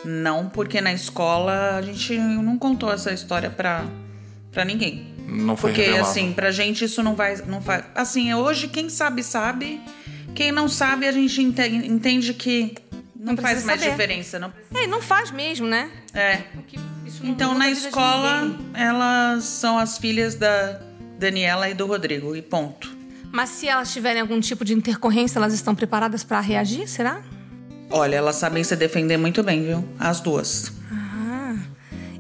Não, 0.04 0.48
porque 0.48 0.80
na 0.80 0.92
escola 0.92 1.76
a 1.76 1.82
gente 1.82 2.16
não 2.18 2.58
contou 2.58 2.92
essa 2.92 3.12
história 3.12 3.50
pra, 3.50 3.84
pra 4.52 4.64
ninguém. 4.64 5.14
Não 5.26 5.56
foi 5.56 5.70
Porque, 5.70 5.82
revelado. 5.86 6.10
assim, 6.10 6.32
pra 6.32 6.50
gente 6.50 6.84
isso 6.84 7.02
não 7.02 7.14
vai. 7.14 7.36
Não 7.46 7.62
faz, 7.62 7.84
assim, 7.94 8.32
hoje 8.34 8.68
quem 8.68 8.88
sabe, 8.90 9.22
sabe. 9.22 9.80
Quem 10.34 10.52
não 10.52 10.68
sabe, 10.68 11.06
a 11.08 11.12
gente 11.12 11.40
ente- 11.40 11.62
entende 11.86 12.34
que 12.34 12.74
não, 13.16 13.32
Não 13.34 13.42
faz 13.42 13.64
mais 13.64 13.80
saber. 13.80 13.90
diferença. 13.92 14.38
Não, 14.38 14.52
É, 14.74 14.86
não 14.86 15.00
faz 15.00 15.30
mesmo, 15.30 15.66
né? 15.66 15.90
é. 16.12 16.42
Então, 17.22 17.54
na 17.56 17.70
escola, 17.70 18.54
elas 18.74 19.44
são 19.44 19.78
as 19.78 19.96
filhas 19.96 20.34
da 20.34 20.78
Daniela 21.18 21.70
e 21.70 21.74
do 21.74 21.86
Rodrigo, 21.86 22.36
e 22.36 22.42
ponto. 22.42 22.94
Mas 23.32 23.48
se 23.48 23.66
elas 23.66 23.90
tiverem 23.92 24.20
algum 24.20 24.38
tipo 24.40 24.62
de 24.64 24.74
intercorrência, 24.74 25.38
elas 25.38 25.54
estão 25.54 25.74
preparadas 25.74 26.22
pra 26.22 26.40
reagir, 26.40 26.86
será? 26.86 27.22
Olha, 27.90 28.16
elas 28.16 28.36
sabem 28.36 28.64
se 28.64 28.74
defender 28.76 29.16
muito 29.16 29.42
bem, 29.42 29.62
viu? 29.64 29.88
As 29.98 30.20
duas. 30.20 30.72
Ah, 30.90 31.54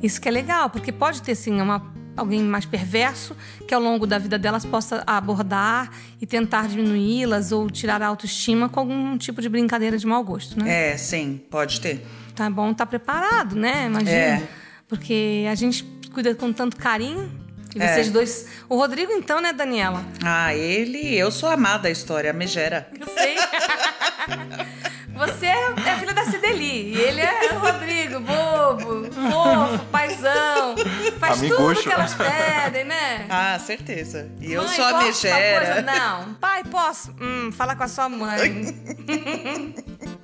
isso 0.02 0.20
que 0.20 0.28
é 0.28 0.30
legal, 0.30 0.70
porque 0.70 0.92
pode 0.92 1.20
ter 1.22 1.34
sim 1.34 1.60
uma, 1.60 1.82
alguém 2.16 2.42
mais 2.42 2.64
perverso 2.64 3.36
que 3.66 3.74
ao 3.74 3.80
longo 3.80 4.06
da 4.06 4.18
vida 4.18 4.38
delas 4.38 4.64
possa 4.64 5.02
abordar 5.06 5.90
e 6.20 6.26
tentar 6.26 6.68
diminuí-las 6.68 7.50
ou 7.50 7.68
tirar 7.70 8.02
a 8.02 8.06
autoestima 8.06 8.68
com 8.68 8.80
algum 8.80 9.18
tipo 9.18 9.40
de 9.42 9.48
brincadeira 9.48 9.98
de 9.98 10.06
mau 10.06 10.22
gosto, 10.22 10.58
né? 10.62 10.92
É, 10.92 10.96
sim, 10.96 11.40
pode 11.50 11.80
ter. 11.80 12.06
Tá 12.34 12.48
bom 12.50 12.70
estar 12.70 12.86
preparado, 12.86 13.56
né? 13.56 13.86
Imagina. 13.86 14.10
É. 14.10 14.48
Porque 14.86 15.46
a 15.50 15.54
gente 15.54 15.82
cuida 16.12 16.34
com 16.34 16.52
tanto 16.52 16.76
carinho. 16.76 17.30
E 17.74 17.82
É. 17.82 17.92
vocês 17.94 18.10
dois. 18.10 18.46
O 18.68 18.76
Rodrigo, 18.76 19.10
então, 19.12 19.40
né, 19.40 19.52
Daniela? 19.52 20.04
Ah, 20.24 20.54
ele, 20.54 21.16
eu 21.16 21.32
sou 21.32 21.48
amada 21.48 21.84
da 21.84 21.90
história, 21.90 22.30
a 22.30 22.32
megera. 22.32 22.88
Eu 23.00 23.06
sei. 23.08 23.34
Você 25.16 25.46
é 25.46 25.74
é 25.86 25.98
filha 25.98 26.14
da 26.14 26.24
Cideli. 26.24 26.94
E 26.94 27.00
ele 27.00 27.20
é 27.20 27.52
o 27.52 27.58
Rodrigo, 27.58 28.20
bobo, 28.20 29.04
fofo, 29.12 29.84
paizão. 29.86 30.74
Faz 31.18 31.40
tudo 31.40 31.54
Amigucho. 31.56 31.82
que 31.82 31.92
elas 31.92 32.14
pedem, 32.14 32.84
né? 32.84 33.26
Ah, 33.28 33.58
certeza. 33.58 34.30
E 34.40 34.52
eu 34.52 34.62
Mãe, 34.64 34.74
sou 34.74 34.84
a 34.84 34.98
megera. 35.02 35.82
Não. 35.82 36.34
Pai, 36.34 36.64
posso? 36.64 37.14
Hum, 37.20 37.50
fala 37.52 37.76
com 37.76 37.84
a 37.84 37.88
sua 37.88 38.08
mãe. 38.08 38.76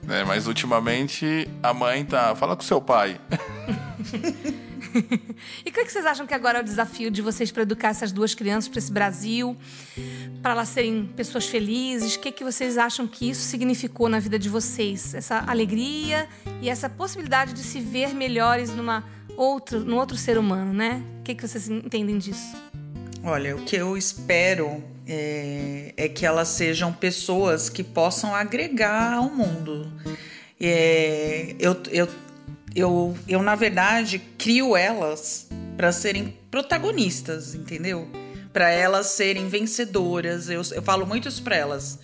É, 0.09 0.25
mas 0.25 0.47
ultimamente 0.47 1.49
a 1.63 1.73
mãe 1.73 2.05
tá. 2.05 2.35
Fala 2.35 2.57
com 2.57 2.63
seu 2.63 2.81
pai. 2.81 3.21
E 5.65 5.71
o 5.71 5.73
que 5.73 5.85
que 5.85 5.93
vocês 5.93 6.07
acham 6.07 6.27
que 6.27 6.35
agora 6.35 6.59
é 6.59 6.61
o 6.61 6.65
desafio 6.65 7.11
de 7.11 7.23
vocês 7.23 7.51
para 7.51 7.63
educar 7.63 7.89
essas 7.89 8.13
duas 8.13 8.35
crianças 8.35 8.69
para 8.69 8.79
esse 8.79 8.93
Brasil, 8.93 9.57
para 10.43 10.53
elas 10.53 10.69
serem 10.69 11.07
pessoas 11.17 11.47
felizes? 11.47 12.17
O 12.17 12.21
que 12.21 12.33
que 12.33 12.45
vocês 12.45 12.79
acham 12.79 13.07
que 13.07 13.31
isso 13.31 13.43
significou 13.43 14.09
na 14.09 14.19
vida 14.19 14.39
de 14.39 14.49
vocês? 14.49 15.15
Essa 15.15 15.39
alegria 15.47 16.29
e 16.61 16.69
essa 16.69 16.89
possibilidade 16.89 17.53
de 17.53 17.61
se 17.61 17.81
ver 17.81 18.15
melhores 18.15 18.71
numa 18.71 19.05
outro, 19.37 19.81
num 19.81 19.97
outro 19.97 20.17
ser 20.17 20.39
humano, 20.39 20.73
né? 20.73 21.03
O 21.21 21.23
que 21.23 21.35
que 21.35 21.47
vocês 21.47 21.69
entendem 21.69 22.19
disso? 22.19 22.57
Olha, 23.23 23.57
o 23.57 23.65
que 23.65 23.77
eu 23.77 23.97
espero 23.97 24.83
é, 25.07 25.93
é 25.97 26.09
que 26.09 26.25
elas 26.25 26.49
sejam 26.49 26.93
pessoas 26.93 27.69
que 27.69 27.83
possam 27.83 28.35
agregar 28.35 29.15
ao 29.15 29.31
mundo. 29.31 29.91
É, 30.61 31.55
eu, 31.59 31.77
eu, 31.91 32.09
eu, 32.75 33.17
eu, 33.27 33.43
na 33.43 33.55
verdade, 33.55 34.19
crio 34.39 34.77
elas 34.77 35.49
para 35.77 35.93
serem 35.93 36.37
protagonistas, 36.51 37.55
entendeu? 37.55 38.09
Para 38.53 38.71
elas 38.71 39.09
serem 39.09 39.49
vencedoras. 39.49 40.49
Eu, 40.49 40.63
eu 40.73 40.83
falo 40.83 41.07
muito 41.07 41.29
isso 41.29 41.43
para 41.43 41.57
elas. 41.57 41.99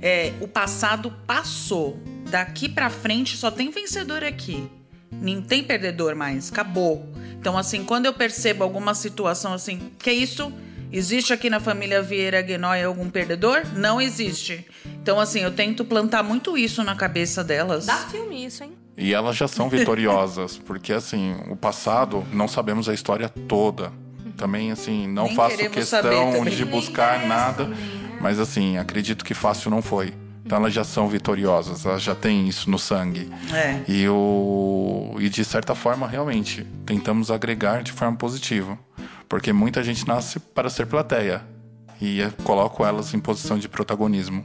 É, 0.00 0.32
o 0.40 0.48
passado 0.48 1.12
passou. 1.26 1.98
Daqui 2.30 2.68
para 2.68 2.90
frente 2.90 3.36
só 3.36 3.50
tem 3.50 3.70
vencedor 3.70 4.24
aqui. 4.24 4.68
Não 5.10 5.40
tem 5.40 5.62
perdedor 5.62 6.14
mais. 6.14 6.50
Acabou. 6.50 7.08
Então, 7.38 7.56
assim, 7.56 7.84
quando 7.84 8.06
eu 8.06 8.12
percebo 8.12 8.64
alguma 8.64 8.94
situação 8.94 9.52
assim, 9.52 9.92
que 9.98 10.10
isso? 10.10 10.52
Existe 10.92 11.32
aqui 11.32 11.50
na 11.50 11.60
família 11.60 12.00
Vieira 12.00 12.40
Guenói 12.42 12.82
algum 12.82 13.10
perdedor? 13.10 13.62
Não 13.74 14.00
existe. 14.00 14.66
Então, 15.02 15.18
assim, 15.20 15.40
eu 15.40 15.50
tento 15.52 15.84
plantar 15.84 16.22
muito 16.22 16.56
isso 16.56 16.82
na 16.82 16.94
cabeça 16.94 17.42
delas. 17.42 17.86
Dá 17.86 17.96
filme 18.08 18.44
isso, 18.44 18.64
hein? 18.64 18.72
E 18.96 19.12
elas 19.12 19.36
já 19.36 19.46
são 19.46 19.68
vitoriosas, 19.68 20.56
porque 20.64 20.92
assim, 20.92 21.36
o 21.48 21.56
passado, 21.56 22.24
não 22.32 22.48
sabemos 22.48 22.88
a 22.88 22.94
história 22.94 23.28
toda. 23.28 23.92
Também, 24.36 24.70
assim, 24.70 25.06
não 25.08 25.24
Nem 25.24 25.34
faço 25.34 25.56
questão 25.70 26.44
de 26.44 26.64
Nem 26.64 26.64
buscar 26.66 27.16
interessa 27.16 27.26
nada, 27.26 27.64
né? 27.64 27.76
mas 28.20 28.38
assim, 28.38 28.76
acredito 28.76 29.24
que 29.24 29.34
fácil 29.34 29.70
não 29.70 29.80
foi. 29.80 30.12
Então 30.44 30.58
elas 30.58 30.72
já 30.72 30.84
são 30.84 31.08
vitoriosas, 31.08 31.84
elas 31.84 32.02
já 32.02 32.14
têm 32.14 32.46
isso 32.46 32.70
no 32.70 32.78
sangue. 32.78 33.28
É. 33.52 33.80
E, 33.88 34.08
o... 34.08 35.16
e 35.18 35.28
de 35.28 35.44
certa 35.44 35.74
forma, 35.74 36.06
realmente, 36.06 36.64
tentamos 36.84 37.32
agregar 37.32 37.82
de 37.82 37.90
forma 37.90 38.16
positiva. 38.16 38.78
Porque 39.28 39.52
muita 39.52 39.82
gente 39.82 40.06
nasce 40.06 40.38
para 40.38 40.70
ser 40.70 40.86
plateia. 40.86 41.42
E 42.00 42.20
eu 42.20 42.30
coloco 42.44 42.84
elas 42.84 43.12
em 43.12 43.18
posição 43.18 43.58
de 43.58 43.68
protagonismo. 43.68 44.44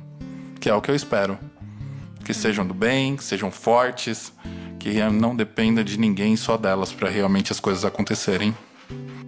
Que 0.60 0.70
é 0.70 0.74
o 0.74 0.82
que 0.82 0.90
eu 0.90 0.96
espero. 0.96 1.38
Que 2.24 2.34
sejam 2.34 2.66
do 2.66 2.74
bem, 2.74 3.16
que 3.16 3.24
sejam 3.24 3.52
fortes, 3.52 4.32
que 4.80 5.02
não 5.12 5.36
dependa 5.36 5.84
de 5.84 5.98
ninguém, 5.98 6.36
só 6.36 6.58
delas, 6.58 6.92
para 6.92 7.10
realmente 7.10 7.52
as 7.52 7.60
coisas 7.60 7.84
acontecerem. 7.86 8.56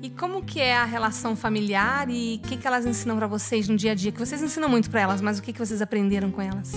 E 0.02 0.10
como 0.10 0.44
que 0.44 0.60
é 0.60 0.76
a 0.76 0.84
relação 0.84 1.36
familiar 1.36 2.10
e 2.10 2.42
o 2.44 2.48
que, 2.48 2.58
que 2.58 2.68
elas 2.68 2.86
ensinam 2.86 3.16
pra 3.18 3.28
vocês 3.28 3.70
no 3.70 3.76
dia 3.76 3.94
a 3.94 3.96
dia? 3.96 4.12
Que 4.12 4.20
vocês 4.20 4.42
ensinam 4.42 4.68
muito 4.68 4.90
pra 4.90 5.02
elas, 5.02 5.22
mas 5.22 5.40
o 5.40 5.42
que, 5.42 5.54
que 5.54 5.60
vocês 5.60 5.82
aprenderam 5.82 6.30
com 6.30 6.42
elas? 6.42 6.74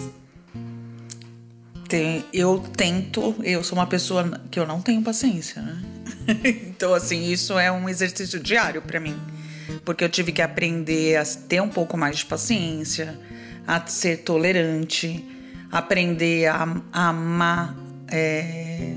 Tem- 1.89 2.25
eu 2.33 2.59
tento, 2.77 3.35
eu 3.43 3.63
sou 3.63 3.79
uma 3.79 3.87
pessoa 3.87 4.41
que 4.51 4.59
eu 4.59 4.67
não 4.67 4.81
tenho 4.81 5.03
paciência, 5.03 5.63
né? 5.63 5.83
então, 6.69 6.93
assim, 6.95 7.31
isso 7.31 7.59
é 7.59 7.71
um 7.71 7.89
exercício 7.89 8.41
diário 8.41 8.83
pra 8.83 8.99
mim. 9.01 9.17
Porque 9.85 10.03
eu 10.05 10.09
tive 10.09 10.33
que 10.33 10.43
aprender 10.43 11.17
a 11.17 11.25
ter 11.25 11.61
um 11.61 11.69
pouco 11.69 11.97
mais 11.97 12.19
de 12.19 12.27
paciência, 12.27 13.19
a 13.67 13.85
ser 13.87 14.19
tolerante, 14.19 15.25
aprender 15.71 16.47
a, 16.47 16.83
a 16.93 17.09
amar 17.09 17.77
é, 18.09 18.97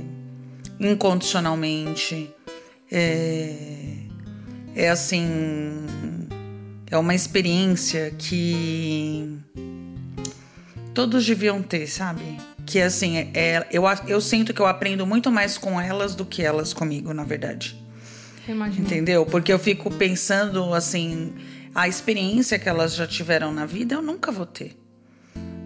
incondicionalmente. 0.80 2.30
É, 2.92 3.96
é 4.76 4.90
assim. 4.90 5.86
É 6.92 6.98
uma 6.98 7.14
experiência 7.14 8.12
que 8.18 9.38
todos 10.94 11.26
deviam 11.26 11.62
ter, 11.62 11.86
sabe? 11.88 12.40
Que 12.66 12.82
assim, 12.82 13.18
é, 13.34 13.68
eu, 13.72 13.84
eu 14.08 14.20
sinto 14.20 14.54
que 14.54 14.60
eu 14.60 14.66
aprendo 14.66 15.06
muito 15.06 15.32
mais 15.32 15.58
com 15.58 15.80
elas 15.80 16.16
do 16.16 16.26
que 16.26 16.42
elas 16.42 16.74
comigo, 16.74 17.14
na 17.14 17.24
verdade. 17.24 17.80
Eu 18.48 18.56
imagino. 18.56 18.86
Entendeu? 18.86 19.26
Porque 19.26 19.54
eu 19.54 19.60
fico 19.60 19.92
pensando 19.92 20.74
assim, 20.74 21.34
a 21.76 21.88
experiência 21.88 22.58
que 22.58 22.68
elas 22.68 22.96
já 22.96 23.06
tiveram 23.06 23.52
na 23.52 23.66
vida 23.68 23.96
eu 23.96 24.02
nunca 24.02 24.32
vou 24.32 24.46
ter. 24.46 24.76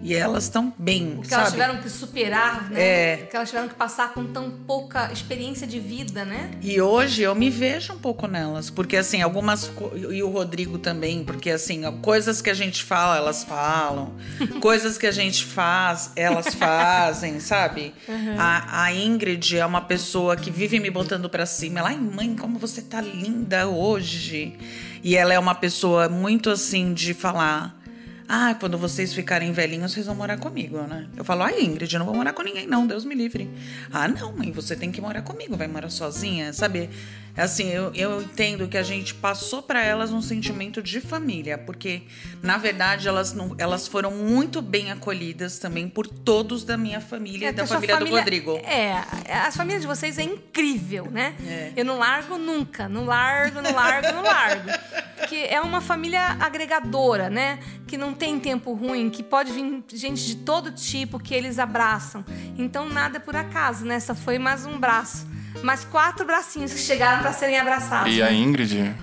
E 0.04 0.14
elas 0.14 0.44
estão 0.44 0.70
bem, 0.78 1.14
O 1.18 1.22
que 1.22 1.28
sabe? 1.28 1.40
elas 1.40 1.52
tiveram 1.52 1.78
que 1.78 1.88
superar, 1.88 2.70
né? 2.70 2.80
É. 2.80 3.22
O 3.24 3.26
que 3.30 3.36
elas 3.36 3.48
tiveram 3.48 3.68
que 3.68 3.74
passar 3.74 4.12
com 4.12 4.26
tão 4.26 4.50
pouca 4.50 5.10
experiência 5.10 5.66
de 5.66 5.80
vida, 5.80 6.26
né? 6.26 6.50
E 6.60 6.78
hoje 6.78 7.22
eu 7.22 7.34
me 7.34 7.48
vejo 7.48 7.94
um 7.94 7.98
pouco 7.98 8.26
nelas, 8.26 8.68
porque 8.68 8.98
assim, 8.98 9.22
algumas 9.22 9.72
e 10.10 10.22
o 10.22 10.28
Rodrigo 10.28 10.76
também, 10.78 11.24
porque 11.24 11.48
assim, 11.50 11.82
coisas 12.02 12.42
que 12.42 12.50
a 12.50 12.54
gente 12.54 12.84
fala, 12.84 13.16
elas 13.16 13.44
falam, 13.44 14.12
coisas 14.60 14.98
que 14.98 15.06
a 15.06 15.10
gente 15.12 15.42
faz, 15.42 16.12
elas 16.14 16.54
fazem, 16.54 17.40
sabe? 17.40 17.94
A, 18.38 18.84
a 18.84 18.92
Ingrid 18.92 19.56
é 19.56 19.64
uma 19.64 19.80
pessoa 19.80 20.36
que 20.36 20.50
vive 20.50 20.78
me 20.80 20.90
botando 20.90 21.30
pra 21.30 21.46
cima. 21.46 21.78
Ela, 21.80 21.88
ai 21.88 21.96
mãe, 21.96 22.36
como 22.36 22.58
você 22.58 22.82
tá 22.82 23.00
linda 23.00 23.68
hoje. 23.68 24.54
E 25.02 25.16
ela 25.16 25.32
é 25.32 25.38
uma 25.38 25.54
pessoa 25.54 26.10
muito 26.10 26.50
assim 26.50 26.92
de 26.92 27.14
falar. 27.14 27.82
Ah, 28.28 28.54
quando 28.58 28.78
vocês 28.78 29.12
ficarem 29.12 29.52
velhinhos, 29.52 29.92
vocês 29.92 30.06
vão 30.06 30.14
morar 30.14 30.38
comigo, 30.38 30.78
né? 30.82 31.06
Eu 31.16 31.24
falo, 31.24 31.42
ai, 31.42 31.60
Ingrid, 31.62 31.92
eu 31.92 31.98
não 31.98 32.06
vou 32.06 32.14
morar 32.14 32.32
com 32.32 32.42
ninguém, 32.42 32.66
não, 32.66 32.86
Deus 32.86 33.04
me 33.04 33.14
livre. 33.14 33.50
Ah, 33.92 34.08
não, 34.08 34.32
mãe, 34.32 34.50
você 34.50 34.74
tem 34.74 34.90
que 34.90 35.00
morar 35.00 35.22
comigo, 35.22 35.56
vai 35.56 35.68
morar 35.68 35.90
sozinha, 35.90 36.52
sabe? 36.52 36.88
Assim, 37.36 37.68
eu, 37.68 37.92
eu 37.94 38.22
entendo 38.22 38.68
que 38.68 38.78
a 38.78 38.82
gente 38.82 39.12
passou 39.14 39.60
para 39.60 39.82
elas 39.82 40.12
um 40.12 40.22
sentimento 40.22 40.80
de 40.80 41.00
família, 41.00 41.58
porque 41.58 42.02
na 42.40 42.56
verdade 42.56 43.08
elas, 43.08 43.32
não, 43.32 43.54
elas 43.58 43.88
foram 43.88 44.12
muito 44.12 44.62
bem 44.62 44.92
acolhidas 44.92 45.58
também 45.58 45.88
por 45.88 46.06
todos 46.06 46.62
da 46.62 46.76
minha 46.76 47.00
família 47.00 47.48
É, 47.48 47.50
e 47.50 47.52
da 47.52 47.64
a 47.64 47.66
sua 47.66 47.76
família, 47.76 47.98
do 47.98 48.08
Rodrigo. 48.08 48.56
É, 48.58 49.02
as 49.46 49.56
famílias 49.56 49.82
de 49.82 49.88
vocês 49.88 50.16
é 50.16 50.22
incrível, 50.22 51.10
né? 51.10 51.34
É. 51.44 51.72
Eu 51.76 51.84
não 51.84 51.98
largo 51.98 52.38
nunca, 52.38 52.88
não 52.88 53.04
largo, 53.04 53.60
não 53.60 53.72
largo, 53.74 54.12
não 54.12 54.22
largo. 54.22 54.70
Porque 55.18 55.36
é 55.36 55.60
uma 55.60 55.80
família 55.80 56.36
agregadora, 56.38 57.28
né? 57.28 57.58
Que 57.86 57.96
não 57.96 58.14
tem 58.14 58.38
tempo 58.38 58.72
ruim, 58.74 59.10
que 59.10 59.22
pode 59.24 59.50
vir 59.50 59.82
gente 59.92 60.24
de 60.24 60.36
todo 60.36 60.70
tipo 60.70 61.18
que 61.18 61.34
eles 61.34 61.58
abraçam. 61.58 62.24
Então 62.56 62.88
nada 62.88 63.16
é 63.16 63.20
por 63.20 63.34
acaso, 63.34 63.84
né? 63.84 63.96
Essa 63.96 64.14
foi 64.14 64.38
mais 64.38 64.64
um 64.64 64.78
braço. 64.78 65.26
Mais 65.62 65.84
quatro 65.84 66.26
bracinhos 66.26 66.72
que 66.72 66.78
chegaram 66.78 67.22
para 67.22 67.32
serem 67.32 67.58
abraçados. 67.58 68.12
E 68.12 68.22
a 68.22 68.32
Ingrid, 68.32 68.94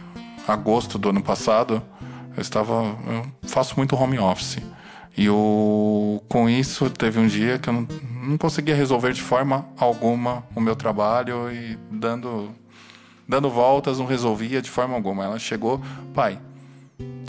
agosto 0.47 0.97
do 0.97 1.09
ano 1.09 1.21
passado, 1.21 1.81
eu 2.35 2.41
estava. 2.41 2.73
Eu 2.73 3.25
faço 3.43 3.75
muito 3.77 3.95
home 3.95 4.19
office. 4.19 4.59
E 5.17 5.29
o, 5.29 6.21
com 6.29 6.49
isso, 6.49 6.89
teve 6.89 7.19
um 7.19 7.27
dia 7.27 7.59
que 7.59 7.67
eu 7.67 7.73
não, 7.73 7.87
não 8.23 8.37
conseguia 8.37 8.75
resolver 8.75 9.11
de 9.11 9.21
forma 9.21 9.67
alguma 9.77 10.43
o 10.55 10.61
meu 10.61 10.75
trabalho 10.75 11.51
e 11.51 11.77
dando, 11.91 12.51
dando 13.27 13.49
voltas, 13.49 13.99
não 13.99 14.05
resolvia 14.05 14.61
de 14.61 14.69
forma 14.69 14.95
alguma. 14.95 15.25
Ela 15.25 15.37
chegou, 15.37 15.81
pai, 16.13 16.39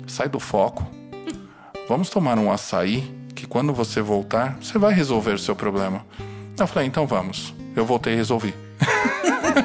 sai 0.07 0.29
do 0.29 0.39
foco, 0.39 0.87
vamos 1.89 2.09
tomar 2.09 2.39
um 2.39 2.53
açaí, 2.53 3.13
que 3.35 3.47
quando 3.47 3.73
você 3.73 4.01
voltar, 4.01 4.57
você 4.61 4.79
vai 4.79 4.93
resolver 4.95 5.33
o 5.33 5.39
seu 5.39 5.57
problema. 5.57 6.07
Eu 6.57 6.67
falei, 6.67 6.87
então 6.87 7.07
vamos. 7.07 7.53
Eu 7.75 7.85
voltei 7.85 8.13
e 8.13 8.17
resolvi. 8.17 8.55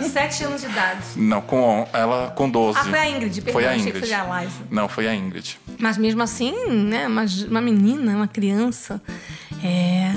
Sete 0.10 0.44
anos 0.44 0.62
de 0.62 0.68
idade. 0.68 1.02
Não, 1.16 1.42
com 1.42 1.88
ela 1.94 2.32
com 2.32 2.50
12. 2.50 2.78
Ah, 2.80 2.84
foi 2.84 3.00
a 3.00 3.10
Ingrid, 3.10 3.42
perdão, 3.42 3.54
Foi 3.54 3.66
a 3.66 3.72
achei 3.72 3.84
que 3.84 3.90
Ingrid. 3.90 4.08
foi 4.08 4.14
a 4.16 4.42
Liza. 4.42 4.56
Não, 4.70 4.90
foi 4.90 5.08
a 5.08 5.16
Ingrid. 5.16 5.60
Mas 5.80 5.98
mesmo 5.98 6.22
assim, 6.24 6.54
né? 6.70 7.08
Uma, 7.08 7.26
uma 7.50 7.62
menina, 7.62 8.16
uma 8.16 8.28
criança. 8.28 9.02
É. 9.64 10.14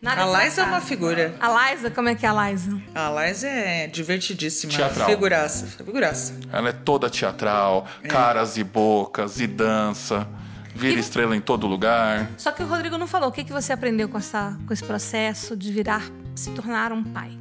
Nada 0.00 0.22
A 0.22 0.26
por 0.26 0.38
Liza 0.44 0.60
é 0.60 0.64
uma 0.64 0.80
figura. 0.80 1.34
A 1.40 1.70
Liza, 1.72 1.90
como 1.90 2.08
é 2.08 2.14
que 2.14 2.24
é 2.24 2.28
a 2.28 2.50
Liza? 2.50 2.80
A 2.94 3.10
Liza 3.26 3.48
é 3.48 3.86
divertidíssima. 3.88 4.72
Teatral. 4.72 5.08
Figuraça, 5.08 5.66
figuraça. 5.66 6.34
Ela 6.52 6.68
é 6.68 6.72
toda 6.72 7.10
teatral, 7.10 7.84
caras 8.08 8.56
e 8.56 8.62
bocas, 8.62 9.40
e 9.40 9.46
dança, 9.48 10.28
vira 10.72 11.00
estrela 11.00 11.34
em 11.36 11.40
todo 11.40 11.66
lugar. 11.66 12.30
Só 12.36 12.52
que 12.52 12.62
o 12.62 12.66
Rodrigo 12.66 12.96
não 12.96 13.08
falou. 13.08 13.28
O 13.28 13.32
que, 13.32 13.42
que 13.42 13.52
você 13.52 13.72
aprendeu 13.72 14.08
com, 14.08 14.18
essa, 14.18 14.56
com 14.66 14.72
esse 14.72 14.84
processo 14.84 15.56
de 15.56 15.72
virar, 15.72 16.04
se 16.36 16.50
tornar 16.50 16.92
um 16.92 17.02
pai? 17.02 17.36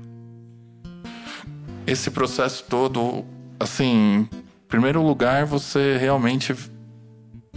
Esse 1.87 2.11
processo 2.11 2.65
todo, 2.69 3.25
assim, 3.59 4.27
em 4.29 4.67
primeiro 4.67 5.01
lugar, 5.01 5.45
você 5.45 5.97
realmente 5.97 6.53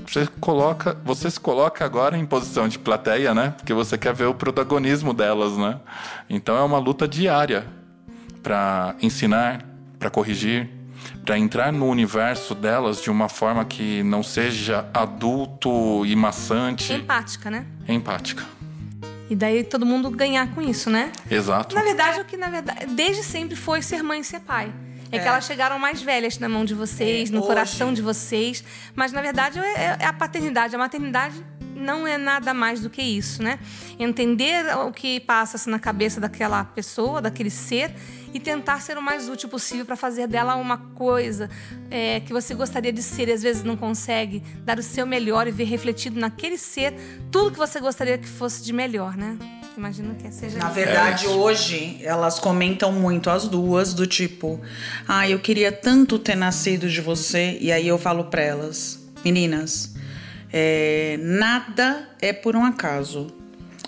você 0.06 0.26
coloca, 0.40 0.96
você 1.04 1.30
se 1.30 1.38
coloca 1.38 1.84
agora 1.84 2.16
em 2.16 2.24
posição 2.24 2.68
de 2.68 2.78
plateia, 2.78 3.34
né? 3.34 3.54
Porque 3.56 3.74
você 3.74 3.98
quer 3.98 4.14
ver 4.14 4.26
o 4.26 4.34
protagonismo 4.34 5.12
delas, 5.12 5.56
né? 5.58 5.78
Então 6.28 6.56
é 6.56 6.62
uma 6.62 6.78
luta 6.78 7.06
diária 7.06 7.66
para 8.42 8.94
ensinar, 9.02 9.64
para 9.98 10.10
corrigir, 10.10 10.70
para 11.24 11.38
entrar 11.38 11.72
no 11.72 11.86
universo 11.86 12.54
delas 12.54 13.02
de 13.02 13.10
uma 13.10 13.28
forma 13.28 13.64
que 13.64 14.02
não 14.02 14.22
seja 14.22 14.88
adulto 14.94 16.04
e 16.06 16.16
maçante, 16.16 16.92
Empática, 16.92 17.50
né? 17.50 17.66
empática. 17.88 18.44
E 19.30 19.36
daí 19.36 19.62
todo 19.64 19.86
mundo 19.86 20.10
ganhar 20.10 20.52
com 20.54 20.60
isso, 20.60 20.90
né? 20.90 21.12
Exato. 21.30 21.74
Na 21.76 21.82
verdade, 21.82 22.20
o 22.20 22.24
que 22.24 22.36
na 22.36 22.50
verdade 22.50 22.86
desde 22.86 23.22
sempre 23.22 23.54
foi 23.56 23.80
ser 23.80 24.02
mãe 24.02 24.20
e 24.20 24.24
ser 24.24 24.40
pai. 24.40 24.72
É, 25.12 25.18
que 25.18 25.26
elas 25.26 25.44
chegaram 25.44 25.76
mais 25.78 26.00
velhas 26.02 26.38
na 26.38 26.48
mão 26.48 26.64
de 26.64 26.72
vocês, 26.74 27.30
É, 27.30 27.32
no 27.32 27.38
hoje. 27.38 27.46
coração 27.48 27.92
de 27.92 28.00
vocês. 28.02 28.62
Mas 28.94 29.10
na 29.12 29.20
verdade 29.20 29.58
é, 29.58 29.96
é 30.00 30.04
a 30.06 30.12
paternidade. 30.12 30.74
A 30.74 30.78
maternidade 30.78 31.34
não 31.80 32.06
é 32.06 32.16
nada 32.18 32.52
mais 32.54 32.80
do 32.80 32.90
que 32.90 33.02
isso, 33.02 33.42
né? 33.42 33.58
Entender 33.98 34.64
o 34.86 34.92
que 34.92 35.20
passa-se 35.20 35.68
na 35.68 35.78
cabeça 35.78 36.20
daquela 36.20 36.64
pessoa, 36.64 37.20
daquele 37.20 37.50
ser, 37.50 37.92
e 38.32 38.38
tentar 38.38 38.80
ser 38.80 38.96
o 38.96 39.02
mais 39.02 39.28
útil 39.28 39.48
possível 39.48 39.84
para 39.84 39.96
fazer 39.96 40.28
dela 40.28 40.54
uma 40.54 40.78
coisa 40.78 41.50
é, 41.90 42.20
que 42.20 42.32
você 42.32 42.54
gostaria 42.54 42.92
de 42.92 43.02
ser 43.02 43.28
e 43.28 43.32
às 43.32 43.42
vezes 43.42 43.64
não 43.64 43.76
consegue. 43.76 44.40
Dar 44.64 44.78
o 44.78 44.82
seu 44.82 45.04
melhor 45.04 45.48
e 45.48 45.50
ver 45.50 45.64
refletido 45.64 46.20
naquele 46.20 46.56
ser 46.56 46.94
tudo 47.32 47.50
que 47.50 47.58
você 47.58 47.80
gostaria 47.80 48.16
que 48.18 48.28
fosse 48.28 48.62
de 48.62 48.72
melhor, 48.72 49.16
né? 49.16 49.36
Imagino 49.76 50.14
que 50.14 50.30
seja 50.30 50.58
Na 50.58 50.66
isso. 50.66 50.74
verdade, 50.74 51.26
É. 51.26 51.28
hoje, 51.30 51.98
elas 52.02 52.38
comentam 52.38 52.92
muito 52.92 53.30
as 53.30 53.48
duas, 53.48 53.94
do 53.94 54.06
tipo, 54.06 54.60
ah, 55.08 55.28
eu 55.28 55.38
queria 55.40 55.72
tanto 55.72 56.18
ter 56.18 56.34
nascido 56.36 56.88
de 56.88 57.00
você. 57.00 57.56
E 57.60 57.72
aí 57.72 57.88
eu 57.88 57.98
falo 57.98 58.24
pra 58.24 58.42
elas, 58.42 59.00
meninas, 59.24 59.89
é, 60.52 61.18
nada 61.20 62.08
é 62.20 62.32
por 62.32 62.56
um 62.56 62.64
acaso. 62.64 63.28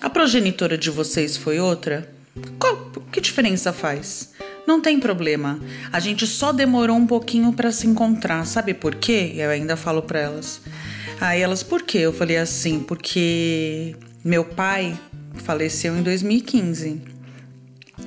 A 0.01 0.11
progenitora 0.11 0.77
de 0.77 0.91
vocês 0.91 1.37
foi 1.37 1.61
outra? 1.61 2.13
Qual, 2.59 2.91
que 3.13 3.21
diferença 3.21 3.73
faz? 3.73 4.33
Não 4.67 4.81
tem 4.81 4.99
problema. 4.99 5.61
A 5.93 6.01
gente 6.01 6.27
só 6.27 6.53
demorou 6.53 6.97
um 6.97 7.07
pouquinho 7.07 7.53
pra 7.53 7.73
se 7.73 7.87
encontrar. 7.87 8.45
Sabe 8.47 8.75
por 8.75 8.95
quê? 8.95 9.33
Eu 9.37 9.51
ainda 9.51 9.77
falo 9.77 10.03
pra 10.03 10.21
elas. 10.21 10.61
Aí 11.21 11.41
elas, 11.41 11.63
por 11.63 11.83
quê? 11.83 11.99
Eu 11.99 12.13
falei 12.13 12.37
assim, 12.37 12.81
porque 12.81 13.95
meu 14.25 14.45
pai 14.45 14.99
faleceu 15.37 15.97
em 15.97 16.03
2015. 16.03 17.12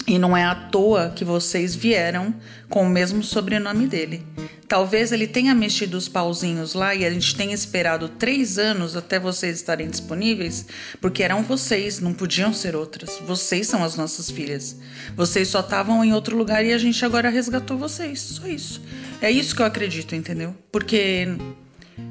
E 0.07 0.19
não 0.19 0.37
é 0.37 0.43
à 0.43 0.53
toa 0.53 1.11
que 1.15 1.25
vocês 1.25 1.75
vieram 1.75 2.33
com 2.69 2.83
o 2.83 2.89
mesmo 2.89 3.23
sobrenome 3.23 3.87
dele. 3.87 4.23
Talvez 4.67 5.11
ele 5.11 5.27
tenha 5.27 5.53
mexido 5.53 5.97
os 5.97 6.07
pauzinhos 6.07 6.73
lá 6.73 6.93
e 6.93 7.05
a 7.05 7.11
gente 7.11 7.35
tenha 7.35 7.53
esperado 7.53 8.09
três 8.09 8.57
anos 8.57 8.95
até 8.95 9.19
vocês 9.19 9.57
estarem 9.57 9.89
disponíveis, 9.89 10.65
porque 10.99 11.23
eram 11.23 11.43
vocês, 11.43 11.99
não 11.99 12.13
podiam 12.13 12.51
ser 12.53 12.75
outras. 12.75 13.19
Vocês 13.25 13.67
são 13.67 13.83
as 13.83 13.95
nossas 13.95 14.29
filhas. 14.29 14.77
Vocês 15.15 15.47
só 15.47 15.59
estavam 15.59 16.03
em 16.03 16.13
outro 16.13 16.35
lugar 16.35 16.65
e 16.65 16.73
a 16.73 16.77
gente 16.77 17.03
agora 17.03 17.29
resgatou 17.29 17.77
vocês. 17.77 18.19
Só 18.19 18.47
isso. 18.47 18.81
É 19.21 19.29
isso 19.31 19.55
que 19.55 19.61
eu 19.61 19.65
acredito, 19.65 20.15
entendeu? 20.15 20.55
Porque 20.71 21.27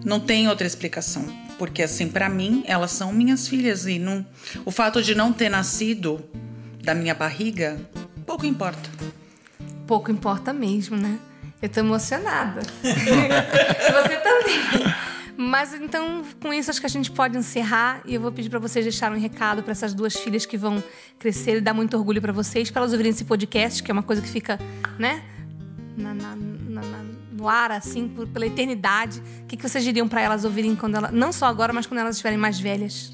não 0.04 0.18
tem 0.20 0.48
outra 0.48 0.66
explicação. 0.66 1.26
Porque 1.58 1.82
assim, 1.82 2.08
pra 2.08 2.28
mim, 2.28 2.64
elas 2.66 2.90
são 2.90 3.12
minhas 3.12 3.46
filhas 3.46 3.86
e 3.86 3.98
não, 3.98 4.26
o 4.64 4.70
fato 4.70 5.02
de 5.02 5.14
não 5.14 5.32
ter 5.32 5.48
nascido 5.48 6.24
da 6.84 6.94
minha 6.94 7.14
barriga, 7.14 7.78
pouco 8.26 8.44
importa. 8.46 8.88
Pouco 9.86 10.10
importa 10.10 10.52
mesmo, 10.52 10.96
né? 10.96 11.18
Eu 11.60 11.68
tô 11.68 11.80
emocionada. 11.80 12.60
Você 12.82 14.16
também. 14.16 14.94
Mas 15.36 15.74
então, 15.74 16.22
com 16.40 16.52
isso, 16.54 16.70
acho 16.70 16.78
que 16.80 16.86
a 16.86 16.90
gente 16.90 17.10
pode 17.10 17.36
encerrar 17.36 18.00
e 18.06 18.14
eu 18.14 18.20
vou 18.20 18.30
pedir 18.30 18.48
para 18.48 18.58
vocês 18.60 18.84
deixarem 18.84 19.16
um 19.18 19.20
recado 19.20 19.62
para 19.62 19.72
essas 19.72 19.92
duas 19.92 20.14
filhas 20.14 20.46
que 20.46 20.56
vão 20.56 20.82
crescer 21.18 21.56
e 21.56 21.60
dar 21.60 21.74
muito 21.74 21.96
orgulho 21.96 22.20
para 22.20 22.32
vocês, 22.32 22.70
para 22.70 22.80
elas 22.82 22.92
ouvirem 22.92 23.10
esse 23.10 23.24
podcast, 23.24 23.82
que 23.82 23.90
é 23.90 23.92
uma 23.92 24.02
coisa 24.02 24.22
que 24.22 24.28
fica, 24.28 24.60
né, 24.98 25.22
na- 25.96 26.14
na- 26.14 26.36
na- 26.36 27.04
no 27.32 27.48
ar, 27.48 27.72
assim, 27.72 28.06
por- 28.08 28.28
pela 28.28 28.46
eternidade. 28.46 29.20
O 29.42 29.46
que, 29.46 29.56
que 29.56 29.68
vocês 29.68 29.82
diriam 29.82 30.06
para 30.06 30.20
elas 30.20 30.44
ouvirem 30.44 30.76
quando 30.76 30.94
elas, 30.96 31.10
não 31.10 31.32
só 31.32 31.46
agora, 31.46 31.72
mas 31.72 31.84
quando 31.86 31.98
elas 31.98 32.14
estiverem 32.14 32.38
mais 32.38 32.60
velhas? 32.60 33.12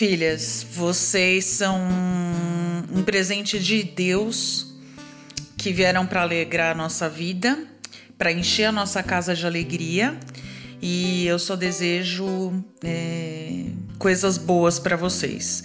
Filhas, 0.00 0.66
vocês 0.72 1.44
são 1.44 1.78
um 2.90 3.02
presente 3.02 3.58
de 3.58 3.82
Deus 3.82 4.74
que 5.58 5.74
vieram 5.74 6.06
para 6.06 6.22
alegrar 6.22 6.72
a 6.72 6.74
nossa 6.74 7.06
vida, 7.06 7.66
para 8.16 8.32
encher 8.32 8.64
a 8.64 8.72
nossa 8.72 9.02
casa 9.02 9.34
de 9.34 9.44
alegria. 9.44 10.18
E 10.80 11.26
eu 11.26 11.38
só 11.38 11.54
desejo 11.54 12.64
é, 12.82 13.66
coisas 13.98 14.38
boas 14.38 14.78
para 14.78 14.96
vocês. 14.96 15.64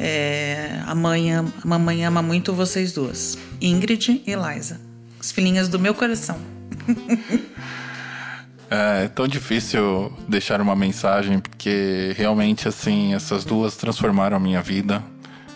É, 0.00 0.80
a, 0.86 0.94
mãe, 0.94 1.34
a 1.34 1.44
mamãe 1.62 2.02
ama 2.02 2.22
muito 2.22 2.54
vocês 2.54 2.94
duas, 2.94 3.36
Ingrid 3.60 4.22
e 4.26 4.34
Liza, 4.34 4.80
as 5.20 5.30
filhinhas 5.30 5.68
do 5.68 5.78
meu 5.78 5.92
coração. 5.92 6.40
É 8.68 9.06
tão 9.08 9.28
difícil 9.28 10.12
deixar 10.28 10.60
uma 10.60 10.74
mensagem, 10.74 11.38
porque 11.38 12.12
realmente, 12.16 12.66
assim, 12.66 13.14
essas 13.14 13.44
duas 13.44 13.76
transformaram 13.76 14.36
a 14.36 14.40
minha 14.40 14.60
vida. 14.60 15.02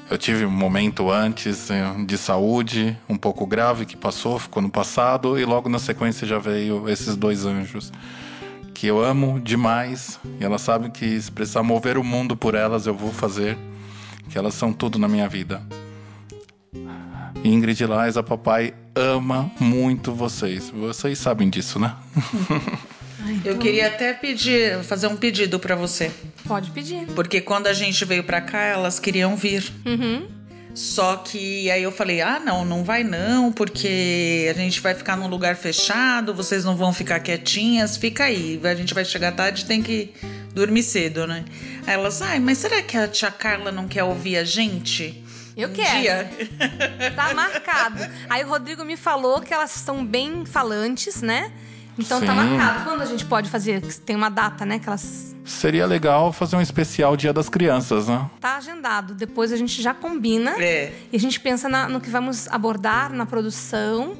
Eu 0.08 0.16
tive 0.16 0.44
um 0.44 0.50
momento 0.50 1.10
antes 1.10 1.70
eh, 1.70 1.82
de 2.06 2.16
saúde, 2.16 2.96
um 3.08 3.16
pouco 3.16 3.46
grave, 3.46 3.84
que 3.84 3.96
passou, 3.96 4.38
ficou 4.38 4.62
no 4.62 4.70
passado, 4.70 5.38
e 5.38 5.44
logo 5.44 5.68
na 5.68 5.78
sequência 5.78 6.26
já 6.26 6.38
veio 6.38 6.88
esses 6.88 7.16
dois 7.16 7.44
anjos. 7.44 7.92
Que 8.72 8.86
eu 8.86 9.02
amo 9.02 9.40
demais, 9.40 10.18
e 10.40 10.44
elas 10.44 10.62
sabem 10.62 10.90
que 10.90 11.20
se 11.20 11.30
precisar 11.30 11.62
mover 11.62 11.98
o 11.98 12.04
mundo 12.04 12.36
por 12.36 12.54
elas, 12.54 12.86
eu 12.86 12.94
vou 12.94 13.12
fazer. 13.12 13.58
Que 14.28 14.38
elas 14.38 14.54
são 14.54 14.72
tudo 14.72 14.98
na 14.98 15.08
minha 15.08 15.28
vida. 15.28 15.60
Ingrid 17.42 17.82
e 17.82 17.86
Liza, 17.86 18.22
papai 18.22 18.74
ama 18.94 19.50
muito 19.58 20.12
vocês. 20.12 20.70
Vocês 20.70 21.18
sabem 21.18 21.48
disso, 21.48 21.78
né? 21.78 21.94
Eu 23.44 23.58
queria 23.58 23.86
até 23.88 24.12
pedir, 24.12 24.82
fazer 24.84 25.06
um 25.06 25.16
pedido 25.16 25.58
para 25.58 25.74
você. 25.76 26.10
Pode 26.46 26.70
pedir. 26.70 27.06
Porque 27.14 27.40
quando 27.40 27.66
a 27.66 27.72
gente 27.72 28.04
veio 28.04 28.24
pra 28.24 28.40
cá, 28.40 28.62
elas 28.62 28.98
queriam 28.98 29.36
vir. 29.36 29.70
Uhum. 29.86 30.28
Só 30.74 31.16
que 31.16 31.70
aí 31.70 31.82
eu 31.82 31.92
falei: 31.92 32.20
ah, 32.20 32.40
não, 32.40 32.64
não 32.64 32.84
vai 32.84 33.02
não, 33.02 33.52
porque 33.52 34.48
a 34.50 34.54
gente 34.54 34.80
vai 34.80 34.94
ficar 34.94 35.16
num 35.16 35.26
lugar 35.26 35.56
fechado, 35.56 36.32
vocês 36.32 36.64
não 36.64 36.76
vão 36.76 36.92
ficar 36.92 37.20
quietinhas, 37.20 37.96
fica 37.96 38.24
aí. 38.24 38.60
A 38.62 38.74
gente 38.74 38.94
vai 38.94 39.04
chegar 39.04 39.32
tarde 39.32 39.64
tem 39.64 39.82
que 39.82 40.14
dormir 40.54 40.82
cedo, 40.82 41.26
né? 41.26 41.44
Aí 41.86 41.94
elas, 41.94 42.22
ai, 42.22 42.38
mas 42.38 42.58
será 42.58 42.80
que 42.82 42.96
a 42.96 43.08
tia 43.08 43.30
Carla 43.30 43.72
não 43.72 43.88
quer 43.88 44.04
ouvir 44.04 44.36
a 44.36 44.44
gente? 44.44 45.22
Eu 45.56 45.68
Um 45.68 45.72
quero. 45.72 46.00
dia? 46.00 46.30
Tá 47.16 47.34
marcado. 47.34 48.06
Aí 48.28 48.44
o 48.44 48.48
Rodrigo 48.48 48.84
me 48.84 48.96
falou 48.96 49.40
que 49.40 49.52
elas 49.52 49.72
são 49.72 50.04
bem 50.04 50.46
falantes, 50.46 51.20
né? 51.20 51.52
Então 52.00 52.20
tá 52.20 52.26
Sim. 52.34 52.56
marcado. 52.56 52.84
Quando 52.84 53.02
a 53.02 53.06
gente 53.06 53.24
pode 53.24 53.50
fazer? 53.50 53.80
Tem 53.80 54.16
uma 54.16 54.28
data, 54.28 54.64
né? 54.66 54.78
Que 54.78 54.88
elas. 54.88 55.34
Seria 55.44 55.86
legal 55.86 56.32
fazer 56.32 56.56
um 56.56 56.60
especial 56.60 57.16
Dia 57.16 57.32
das 57.32 57.48
Crianças, 57.48 58.08
né? 58.08 58.28
Tá 58.40 58.56
agendado. 58.56 59.14
Depois 59.14 59.52
a 59.52 59.56
gente 59.56 59.80
já 59.82 59.92
combina. 59.94 60.52
É. 60.62 60.92
E 61.12 61.16
a 61.16 61.20
gente 61.20 61.38
pensa 61.40 61.68
na- 61.68 61.88
no 61.88 62.00
que 62.00 62.10
vamos 62.10 62.46
abordar 62.48 63.12
na 63.12 63.26
produção. 63.26 64.16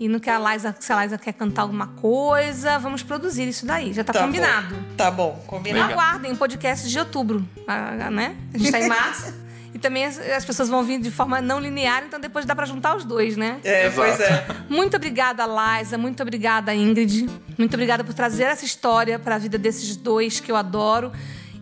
E 0.00 0.08
no 0.08 0.18
que 0.18 0.28
a 0.28 0.36
Liza, 0.52 0.74
se 0.80 0.92
a 0.92 1.02
Liza 1.04 1.16
quer 1.16 1.32
cantar 1.32 1.62
alguma 1.62 1.86
coisa, 1.86 2.76
vamos 2.78 3.04
produzir 3.04 3.46
isso 3.46 3.64
daí. 3.64 3.92
Já 3.92 4.02
tá, 4.02 4.12
Tá 4.12 4.20
combinado. 4.24 4.74
Bom. 4.74 4.82
Tá 4.96 5.10
bom, 5.12 5.44
combinado. 5.46 5.86
Legal. 5.90 6.00
Aguardem 6.00 6.32
o 6.32 6.36
podcast 6.36 6.88
de 6.88 6.98
outubro, 6.98 7.46
ah, 7.68 8.10
né? 8.10 8.34
A 8.52 8.58
gente 8.58 8.72
tá 8.72 8.80
em 8.80 8.88
março. 8.88 9.32
e 9.74 9.78
também 9.78 10.04
as, 10.04 10.18
as 10.18 10.44
pessoas 10.44 10.68
vão 10.68 10.82
vir 10.82 11.00
de 11.00 11.10
forma 11.10 11.40
não 11.40 11.58
linear, 11.58 12.04
então 12.06 12.20
depois 12.20 12.44
dá 12.44 12.54
pra 12.54 12.66
juntar 12.66 12.94
os 12.96 13.04
dois, 13.04 13.36
né? 13.36 13.58
É, 13.64 13.88
pois 13.90 14.20
é. 14.20 14.46
Muito 14.68 14.96
obrigada, 14.96 15.44
Liza. 15.46 15.96
Muito 15.96 16.22
obrigada, 16.22 16.74
Ingrid. 16.74 17.28
Muito 17.56 17.74
obrigada 17.74 18.04
por 18.04 18.12
trazer 18.12 18.44
essa 18.44 18.64
história 18.64 19.18
para 19.18 19.36
a 19.36 19.38
vida 19.38 19.56
desses 19.56 19.96
dois 19.96 20.40
que 20.40 20.52
eu 20.52 20.56
adoro. 20.56 21.10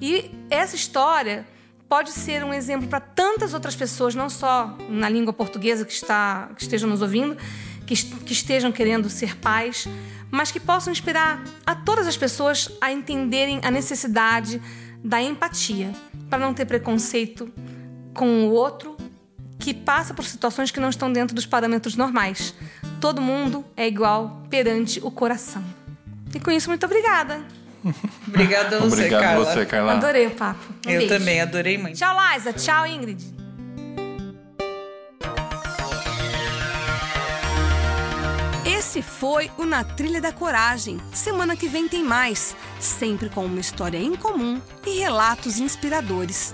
E 0.01 0.31
essa 0.51 0.75
história 0.75 1.47
pode 1.89 2.11
ser 2.11 2.45
um 2.45 2.53
exemplo 2.53 2.89
para 2.89 3.01
tantas 3.01 3.55
outras 3.55 3.77
pessoas, 3.77 4.15
não 4.15 4.29
só 4.29 4.77
na 4.89 5.09
língua 5.09 5.33
portuguesa 5.33 5.85
que, 5.85 5.93
está, 5.93 6.49
que 6.57 6.63
estejam 6.63 6.89
nos 6.89 7.03
ouvindo, 7.03 7.37
que, 7.87 7.95
que 7.95 8.33
estejam 8.33 8.73
querendo 8.73 9.09
ser 9.11 9.37
pais, 9.37 9.89
mas 10.31 10.51
que 10.51 10.61
possam 10.61 10.93
inspirar 10.93 11.43
a 11.67 11.75
todas 11.75 12.07
as 12.07 12.17
pessoas 12.17 12.71
a 12.81 12.93
entenderem 12.93 13.61
a 13.63 13.71
necessidade 13.71 14.61
da 15.03 15.21
empatia, 15.21 15.93
para 16.29 16.39
não 16.39 16.55
ter 16.55 16.65
preconceito 16.65 17.53
com 18.15 18.47
o 18.49 18.53
outro 18.53 18.97
que 19.59 19.75
passa 19.75 20.15
por 20.15 20.25
situações 20.25 20.71
que 20.71 20.81
não 20.81 20.89
estão 20.89 21.13
dentro 21.13 21.35
dos 21.35 21.47
parâmetros 21.47 21.95
normais. 21.97 22.55
Todo 23.01 23.21
mundo 23.21 23.65
é 23.77 23.87
igual 23.87 24.43
perante 24.49 25.01
o 25.03 25.11
coração. 25.11 25.63
E 26.35 26.41
com 26.41 26.51
isso, 26.51 26.69
muito 26.69 26.85
obrigada. 26.87 27.43
Obrigada 28.29 28.77
a 28.77 28.81
você, 28.81 28.95
Obrigado 28.95 29.23
Carla. 29.23 29.45
você, 29.45 29.67
Carla. 29.67 29.93
Adorei 29.93 30.27
o 30.27 30.31
papo. 30.33 30.63
Um 30.87 30.91
Eu 30.91 30.99
beijo. 30.99 31.15
também 31.15 31.41
adorei 31.41 31.79
muito. 31.79 31.97
Tchau, 31.97 32.15
Liza. 32.35 32.53
Tchau, 32.53 32.87
Ingrid. 32.87 33.25
Esse 38.65 39.03
foi 39.03 39.51
o 39.57 39.65
Na 39.65 39.83
Trilha 39.85 40.21
da 40.21 40.33
Coragem. 40.33 41.01
Semana 41.13 41.57
que 41.57 41.69
vem 41.69 41.89
tem 41.89 42.03
mais, 42.03 42.55
sempre 42.79 43.29
com 43.29 43.45
uma 43.47 43.61
história 43.61 43.99
em 43.99 44.15
comum 44.15 44.61
e 44.87 44.99
relatos 44.99 45.59
inspiradores. 45.59 46.53